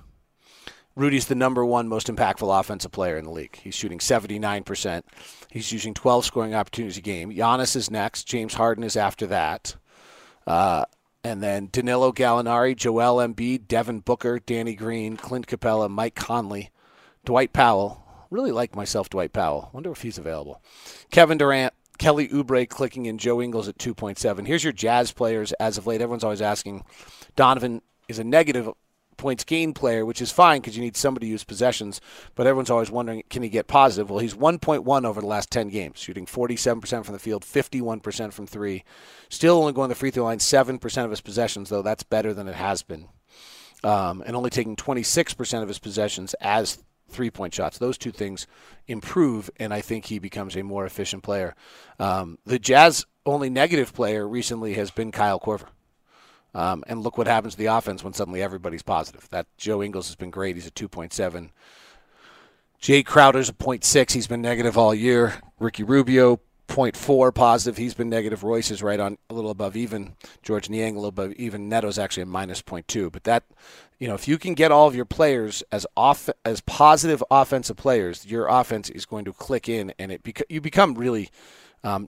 Rudy's 0.96 1.28
the 1.28 1.36
number 1.36 1.64
one 1.64 1.88
most 1.88 2.08
impactful 2.08 2.60
offensive 2.60 2.92
player 2.92 3.18
in 3.18 3.24
the 3.24 3.32
league. 3.32 3.58
He's 3.64 3.76
shooting 3.76 4.00
79%. 4.00 5.04
He's 5.50 5.72
using 5.72 5.94
12 5.94 6.26
scoring 6.26 6.54
opportunities 6.54 6.98
a 6.98 7.02
game. 7.02 7.32
Giannis 7.32 7.78
is 7.78 7.90
next. 7.90 8.26
James 8.26 8.56
Harden 8.56 8.84
is 8.84 8.98
after 8.98 9.26
that. 9.28 9.78
Uh, 10.50 10.84
and 11.24 11.44
then 11.44 11.70
Danilo 11.72 12.12
Gallinari, 12.12 12.76
Joel 12.76 13.18
Embiid, 13.18 13.68
Devin 13.68 14.00
Booker, 14.00 14.40
Danny 14.40 14.74
Green, 14.74 15.16
Clint 15.16 15.46
Capela, 15.46 15.90
Mike 15.90 16.16
Conley, 16.16 16.72
Dwight 17.24 17.54
Powell. 17.54 18.04
Really 18.32 18.52
like 18.52 18.76
myself, 18.76 19.10
Dwight 19.10 19.32
Powell. 19.32 19.70
Wonder 19.74 19.92
if 19.92 20.02
he's 20.02 20.18
available. 20.18 20.62
Kevin 21.12 21.38
Durant, 21.38 21.74
Kelly 22.00 22.30
Oubre 22.30 22.68
clicking 22.68 23.06
in, 23.06 23.20
Joe 23.20 23.42
Ingles 23.42 23.68
at 23.68 23.78
2.7. 23.78 24.48
Here's 24.48 24.64
your 24.64 24.74
Jazz 24.74 25.12
players 25.12 25.52
as 25.54 25.78
of 25.78 25.86
late. 25.86 26.02
Everyone's 26.02 26.24
always 26.24 26.42
asking. 26.42 26.84
Donovan 27.36 27.84
is 28.08 28.18
a 28.18 28.24
negative 28.24 28.70
points 29.20 29.44
gain 29.44 29.74
player, 29.74 30.06
which 30.06 30.22
is 30.22 30.32
fine 30.32 30.62
because 30.62 30.76
you 30.76 30.84
need 30.84 30.98
somebody 30.98 31.28
to 31.28 31.32
use 31.32 31.44
possessions. 31.44 32.02
But 32.36 32.48
everyone's 32.48 32.72
always 32.72 32.90
wondering, 32.90 33.24
can 33.30 33.44
he 33.44 33.50
get 33.50 33.68
positive? 33.68 34.10
Well, 34.10 34.20
he's 34.20 34.34
1.1 34.34 35.06
over 35.06 35.22
the 35.22 35.28
last 35.28 35.52
10 35.52 35.70
games, 35.70 36.00
shooting 36.00 36.26
47% 36.26 37.06
from 37.06 37.14
the 37.14 37.20
field, 37.20 37.44
51% 37.46 38.34
from 38.34 38.48
three. 38.48 38.84
Still 39.30 39.58
only 39.58 39.74
going 39.74 39.90
the 39.90 39.96
free 39.96 40.10
throw 40.12 40.24
line 40.24 40.40
7% 40.40 41.04
of 41.06 41.12
his 41.12 41.22
possessions, 41.22 41.70
though. 41.70 41.84
That's 41.84 42.04
better 42.04 42.34
than 42.34 42.48
it 42.48 42.56
has 42.56 42.82
been. 42.82 43.10
um, 43.84 44.24
and 44.26 44.36
only 44.36 44.50
taking 44.50 44.76
26% 44.76 45.62
of 45.62 45.68
his 45.68 45.80
possessions 45.80 46.34
as 46.42 46.84
three 47.10 47.32
point 47.32 47.54
shots. 47.54 47.78
Those 47.78 47.98
two 47.98 48.12
things 48.12 48.48
improve, 48.88 49.50
and 49.58 49.74
I 49.74 49.82
think 49.82 50.06
he 50.06 50.20
becomes 50.20 50.56
a 50.56 50.64
more 50.64 50.86
efficient 50.86 51.24
player. 51.24 51.56
Um, 52.00 52.38
the 52.46 52.60
Jazz 52.60 53.06
only 53.26 53.50
negative 53.50 53.94
player 53.94 54.28
recently 54.28 54.74
has 54.76 54.92
been 54.92 55.12
Kyle 55.12 55.40
Korver. 55.40 55.68
Um, 56.54 56.84
and 56.88 57.02
look 57.02 57.18
what 57.18 57.28
happens 57.28 57.54
to 57.54 57.60
the 57.60 57.68
offense 57.68 58.04
when 58.04 58.14
suddenly 58.14 58.42
everybody's 58.42 58.84
positive. 58.84 59.30
That 59.30 59.46
Joe 59.58 59.84
Ingles 59.84 60.08
has 60.08 60.16
been 60.16 60.32
great. 60.32 60.56
He's 60.56 60.68
a 60.68 60.72
2.7. 60.72 61.50
Jae 62.82 63.06
Crowder's 63.06 63.50
a 63.50 63.54
0.6. 63.54 64.12
He's 64.12 64.28
been 64.28 64.42
negative 64.42 64.78
all 64.78 64.96
year. 64.96 65.36
Ricky 65.60 65.84
Rubio, 65.84 66.40
0.4 66.70 67.34
positive. 67.34 67.78
He's 67.78 67.94
been 67.94 68.10
negative. 68.10 68.44
Royce 68.44 68.72
is 68.72 68.82
right 68.82 69.00
on 69.00 69.18
a 69.30 69.34
little 69.34 69.52
above 69.52 69.76
even. 69.76 70.16
George 70.42 70.70
Niang 70.70 70.94
a 70.96 71.00
little 71.00 71.10
above 71.10 71.34
even. 71.34 71.70
Neto's 71.70 72.00
actually 72.00 72.24
a 72.24 72.28
minus 72.28 72.62
0.2. 72.62 73.12
But 73.12 73.26
that, 73.26 73.44
you 74.00 74.08
know, 74.08 74.14
if 74.14 74.28
you 74.28 74.38
can 74.38 74.54
get 74.54 74.72
all 74.72 74.88
of 74.88 74.96
your 74.96 75.06
players 75.06 75.62
as 75.72 75.86
off 75.98 76.30
as 76.46 76.62
positive 76.62 77.24
offensive 77.30 77.76
players, 77.76 78.26
your 78.26 78.48
offense 78.48 78.90
is 78.90 79.06
going 79.06 79.26
to 79.26 79.34
click 79.34 79.68
in, 79.68 79.94
and 80.00 80.12
it 80.12 80.24
beca- 80.24 80.44
you 80.48 80.62
become 80.62 80.94
really 80.96 81.30
um, 81.84 82.08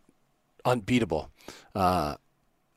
unbeatable. 0.63 1.29
Uh, 1.75 2.15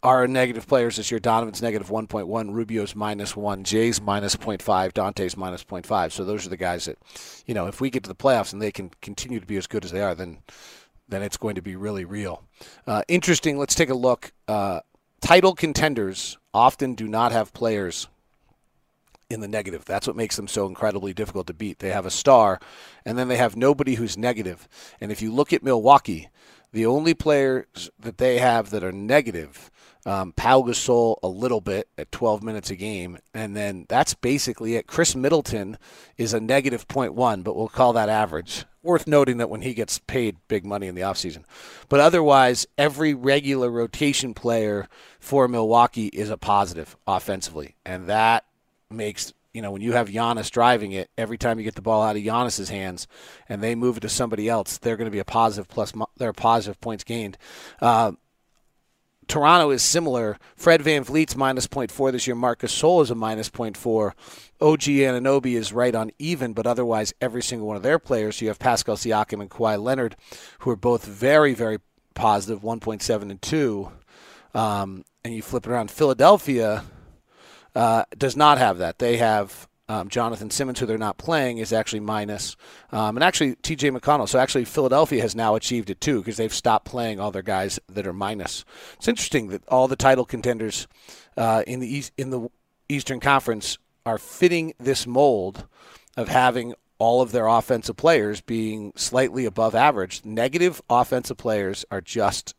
our 0.04 0.28
negative 0.28 0.68
players 0.68 0.96
this 0.96 1.10
year 1.10 1.18
Donovan's 1.18 1.62
negative 1.62 1.88
1.1, 1.88 2.52
Rubio's 2.52 2.94
minus 2.94 3.34
1, 3.34 3.64
Jae's 3.64 4.00
minus 4.00 4.36
0.5, 4.36 4.92
Dante's 4.92 5.36
minus 5.36 5.64
0.5. 5.64 6.12
So 6.12 6.24
those 6.24 6.46
are 6.46 6.50
the 6.50 6.58
guys 6.58 6.84
that, 6.84 6.98
you 7.46 7.54
know, 7.54 7.66
if 7.66 7.80
we 7.80 7.88
get 7.88 8.04
to 8.04 8.08
the 8.08 8.14
playoffs 8.14 8.52
and 8.52 8.60
they 8.60 8.70
can 8.70 8.90
continue 9.00 9.40
to 9.40 9.46
be 9.46 9.56
as 9.56 9.66
good 9.66 9.84
as 9.84 9.90
they 9.90 10.02
are, 10.02 10.14
then 10.14 10.38
then 11.06 11.22
it's 11.22 11.36
going 11.36 11.54
to 11.54 11.62
be 11.62 11.76
really 11.76 12.04
real. 12.04 12.42
Uh, 12.86 13.02
interesting. 13.08 13.58
Let's 13.58 13.74
take 13.74 13.90
a 13.90 13.94
look. 13.94 14.32
Uh, 14.48 14.80
title 15.20 15.54
contenders 15.54 16.38
often 16.54 16.94
do 16.94 17.06
not 17.06 17.30
have 17.30 17.52
players 17.52 18.08
in 19.28 19.40
the 19.40 19.48
negative. 19.48 19.84
That's 19.84 20.06
what 20.06 20.16
makes 20.16 20.36
them 20.36 20.48
so 20.48 20.66
incredibly 20.66 21.12
difficult 21.12 21.46
to 21.48 21.54
beat. 21.54 21.80
They 21.80 21.90
have 21.90 22.06
a 22.06 22.10
star, 22.10 22.58
and 23.04 23.18
then 23.18 23.28
they 23.28 23.36
have 23.36 23.54
nobody 23.54 23.96
who's 23.96 24.16
negative. 24.16 24.66
And 24.98 25.12
if 25.12 25.20
you 25.20 25.30
look 25.30 25.52
at 25.52 25.62
Milwaukee, 25.62 26.28
the 26.72 26.86
only 26.86 27.14
players 27.14 27.90
that 27.98 28.18
they 28.18 28.38
have 28.38 28.70
that 28.70 28.82
are 28.82 28.92
negative, 28.92 29.70
um, 30.06 30.32
Pau 30.32 30.62
Gasol 30.62 31.16
a 31.22 31.28
little 31.28 31.60
bit 31.60 31.88
at 31.96 32.12
12 32.12 32.42
minutes 32.42 32.70
a 32.70 32.76
game, 32.76 33.18
and 33.32 33.56
then 33.56 33.86
that's 33.88 34.14
basically 34.14 34.76
it. 34.76 34.86
Khris 34.86 35.16
Middleton 35.16 35.78
is 36.16 36.34
a 36.34 36.40
negative 36.40 36.86
0.1, 36.86 37.42
but 37.42 37.56
we'll 37.56 37.68
call 37.68 37.92
that 37.94 38.08
average. 38.08 38.64
Worth 38.82 39.06
noting 39.06 39.38
that 39.38 39.48
when 39.48 39.62
he 39.62 39.72
gets 39.72 39.98
paid 39.98 40.36
big 40.46 40.66
money 40.66 40.88
in 40.88 40.94
the 40.94 41.00
offseason. 41.00 41.44
But 41.88 42.00
otherwise, 42.00 42.66
every 42.76 43.14
regular 43.14 43.70
rotation 43.70 44.34
player 44.34 44.88
for 45.20 45.48
Milwaukee 45.48 46.08
is 46.08 46.28
a 46.28 46.36
positive 46.36 46.96
offensively, 47.06 47.76
and 47.86 48.06
that 48.06 48.44
makes 48.90 49.32
you 49.54 49.62
know, 49.62 49.70
when 49.70 49.82
you 49.82 49.92
have 49.92 50.08
Giannis 50.08 50.50
driving 50.50 50.90
it, 50.90 51.08
every 51.16 51.38
time 51.38 51.58
you 51.58 51.64
get 51.64 51.76
the 51.76 51.80
ball 51.80 52.02
out 52.02 52.16
of 52.16 52.22
Giannis's 52.22 52.68
hands 52.68 53.06
and 53.48 53.62
they 53.62 53.76
move 53.76 53.96
it 53.96 54.00
to 54.00 54.08
somebody 54.08 54.48
else, 54.48 54.78
they're 54.78 54.96
going 54.96 55.06
to 55.06 55.12
be 55.12 55.20
a 55.20 55.24
positive 55.24 55.68
plus. 55.68 55.92
They're 56.16 56.32
positive 56.32 56.80
points 56.80 57.04
gained. 57.04 57.38
Uh, 57.80 58.12
Toronto 59.28 59.70
is 59.70 59.82
similar. 59.82 60.38
Fred 60.56 60.82
Van 60.82 61.04
VanVleet's 61.04 61.37
minus 61.37 61.66
0.4 61.66 62.12
this 62.12 62.26
year. 62.26 62.37
Marcus 62.37 62.74
Gasol 62.74 63.02
is 63.02 63.10
a 63.10 63.14
minus 63.14 63.50
0.4. 63.50 64.12
OG 64.60 64.80
Anunoby 64.80 65.54
is 65.56 65.72
right 65.72 65.94
on 65.94 66.10
even, 66.18 66.52
but 66.52 66.66
otherwise 66.66 67.12
every 67.20 67.42
single 67.42 67.66
one 67.66 67.76
of 67.76 67.82
their 67.82 67.98
players, 67.98 68.40
you 68.40 68.48
have 68.48 68.58
Pascal 68.58 68.96
Siakam 68.96 69.40
and 69.40 69.50
Kawhi 69.50 69.82
Leonard, 69.82 70.16
who 70.60 70.70
are 70.70 70.76
both 70.76 71.04
very, 71.04 71.54
very 71.54 71.78
positive, 72.14 72.62
1.7 72.62 73.22
and 73.22 73.42
2. 73.42 73.90
Um, 74.54 75.04
and 75.24 75.34
you 75.34 75.42
flip 75.42 75.66
it 75.66 75.70
around. 75.70 75.90
Philadelphia 75.90 76.84
uh, 77.74 78.04
does 78.16 78.37
not 78.37 78.58
have 78.58 78.78
that. 78.78 78.98
They 78.98 79.16
have 79.16 79.68
um, 79.88 80.08
Jonathan 80.08 80.50
Simmons, 80.50 80.78
who 80.78 80.86
they're 80.86 80.96
not 80.96 81.18
playing, 81.18 81.58
is 81.58 81.72
actually 81.72 82.00
minus. 82.00 82.56
Um, 82.90 83.16
and 83.16 83.24
actually, 83.24 83.56
TJ 83.56 83.96
McConnell. 83.96 84.28
So 84.28 84.38
actually, 84.38 84.64
Philadelphia 84.64 85.20
has 85.22 85.34
now 85.34 85.54
achieved 85.54 85.90
it 85.90 86.00
too 86.00 86.20
because 86.20 86.36
they've 86.36 86.54
stopped 86.54 86.86
playing 86.86 87.20
all 87.20 87.30
their 87.30 87.42
guys 87.42 87.78
that 87.88 88.06
are 88.06 88.12
minus. 88.12 88.64
It's 88.96 89.08
interesting 89.08 89.48
that 89.48 89.66
all 89.68 89.88
the 89.88 89.96
title 89.96 90.24
contenders 90.24 90.86
uh, 91.36 91.64
in 91.66 91.80
the 91.80 91.88
East, 91.88 92.12
in 92.16 92.30
the 92.30 92.48
Eastern 92.88 93.20
Conference 93.20 93.78
are 94.06 94.18
fitting 94.18 94.74
this 94.78 95.06
mold 95.06 95.66
of 96.16 96.28
having 96.28 96.74
all 96.98 97.20
of 97.20 97.32
their 97.32 97.46
offensive 97.46 97.96
players 97.96 98.40
being 98.40 98.92
slightly 98.96 99.44
above 99.44 99.74
average. 99.74 100.24
Negative 100.24 100.80
offensive 100.88 101.36
players 101.36 101.84
are 101.90 102.00
just 102.00 102.54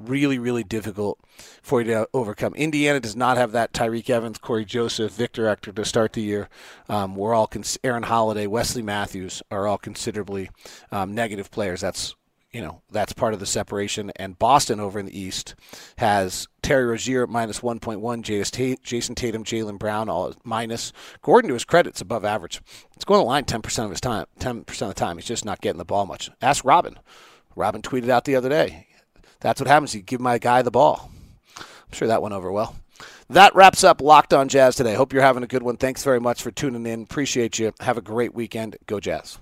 really, 0.00 0.38
really 0.38 0.64
difficult 0.64 1.18
for 1.62 1.80
you 1.80 1.86
to 1.88 2.08
overcome. 2.12 2.54
Indiana 2.54 3.00
does 3.00 3.16
not 3.16 3.36
have 3.36 3.52
that 3.52 3.72
Tyreke 3.72 4.10
Evans, 4.10 4.38
Cory 4.38 4.64
Joseph, 4.64 5.12
Victor 5.12 5.46
Ector 5.46 5.72
to 5.72 5.84
start 5.84 6.12
the 6.12 6.22
year. 6.22 6.48
Um, 6.88 7.14
we're 7.14 7.34
all 7.34 7.46
cons- 7.46 7.78
Aaron 7.84 8.04
Holiday, 8.04 8.46
Wesley 8.46 8.82
Matthews 8.82 9.42
are 9.50 9.66
all 9.66 9.78
considerably 9.78 10.50
um, 10.90 11.14
negative 11.14 11.50
players. 11.50 11.80
That's 11.80 12.14
you 12.52 12.60
know 12.60 12.82
that's 12.90 13.12
part 13.12 13.32
of 13.32 13.40
the 13.40 13.46
separation. 13.46 14.10
And 14.16 14.38
Boston 14.38 14.80
over 14.80 14.98
in 14.98 15.06
the 15.06 15.18
East 15.18 15.54
has 15.98 16.48
Terry 16.62 16.84
Rozier 16.84 17.22
at 17.22 17.28
minus 17.28 17.60
1.1, 17.60 18.80
Jayson 18.82 19.14
Tatum, 19.14 19.44
Jaylen 19.44 19.78
Brown 19.78 20.08
all 20.08 20.34
minus. 20.42 20.92
Gordon 21.22 21.48
to 21.48 21.54
his 21.54 21.64
credit, 21.64 21.90
it's 21.90 22.00
above 22.00 22.24
average. 22.24 22.60
It's 22.96 23.04
going 23.04 23.20
to 23.20 23.24
line 23.24 23.44
10% 23.44 23.84
of 23.84 23.90
his 23.90 24.00
time. 24.00 24.26
10% 24.40 24.58
of 24.82 24.88
the 24.88 24.94
time, 24.94 25.16
he's 25.16 25.26
just 25.26 25.44
not 25.44 25.60
getting 25.60 25.78
the 25.78 25.84
ball 25.84 26.06
much. 26.06 26.30
Ask 26.42 26.64
Robin. 26.64 26.98
Robin 27.56 27.82
tweeted 27.82 28.08
out 28.08 28.24
the 28.24 28.36
other 28.36 28.48
day 28.48 28.86
that's 29.40 29.60
what 29.60 29.68
happens. 29.68 29.94
You 29.94 30.02
give 30.02 30.20
my 30.20 30.38
guy 30.38 30.62
the 30.62 30.70
ball. 30.70 31.10
I'm 31.58 31.92
sure 31.92 32.08
that 32.08 32.22
went 32.22 32.34
over 32.34 32.52
well. 32.52 32.76
That 33.30 33.54
wraps 33.54 33.84
up 33.84 34.00
Locked 34.00 34.34
On 34.34 34.48
Jazz 34.48 34.76
today. 34.76 34.94
Hope 34.94 35.12
you're 35.12 35.22
having 35.22 35.42
a 35.42 35.46
good 35.46 35.62
one. 35.62 35.76
Thanks 35.76 36.02
very 36.02 36.20
much 36.20 36.42
for 36.42 36.50
tuning 36.50 36.86
in. 36.86 37.02
Appreciate 37.02 37.58
you. 37.58 37.72
Have 37.80 37.96
a 37.96 38.02
great 38.02 38.34
weekend. 38.34 38.76
Go 38.86 39.00
Jazz. 39.00 39.38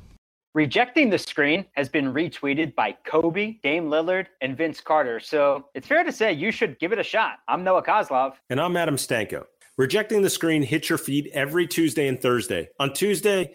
Rejecting 0.55 1.11
the 1.11 1.19
screen 1.19 1.65
has 1.73 1.89
been 1.89 2.13
retweeted 2.13 2.75
by 2.75 2.97
Kobe, 3.05 3.57
Dame 3.63 3.89
Lillard, 3.89 4.27
and 4.41 4.57
Vince 4.57 4.81
Carter. 4.81 5.21
So 5.21 5.67
it's 5.75 5.87
fair 5.87 6.05
to 6.05 6.13
say 6.13 6.33
you 6.33 6.51
should 6.51 6.79
give 6.79 6.93
it 6.93 6.99
a 6.99 7.03
shot. 7.03 7.39
I'm 7.49 7.65
Noah 7.65 7.83
Kozlov. 7.83 8.35
And 8.51 8.61
I'm 8.61 8.77
Adam 8.77 8.97
Stanko. 8.97 9.45
Rejecting 9.77 10.23
the 10.23 10.31
screen 10.31 10.63
hits 10.63 10.89
your 10.89 10.99
feed 10.99 11.31
every 11.33 11.67
Tuesday 11.67 12.09
and 12.09 12.21
Thursday. 12.21 12.69
On 12.81 12.93
Tuesday, 12.93 13.55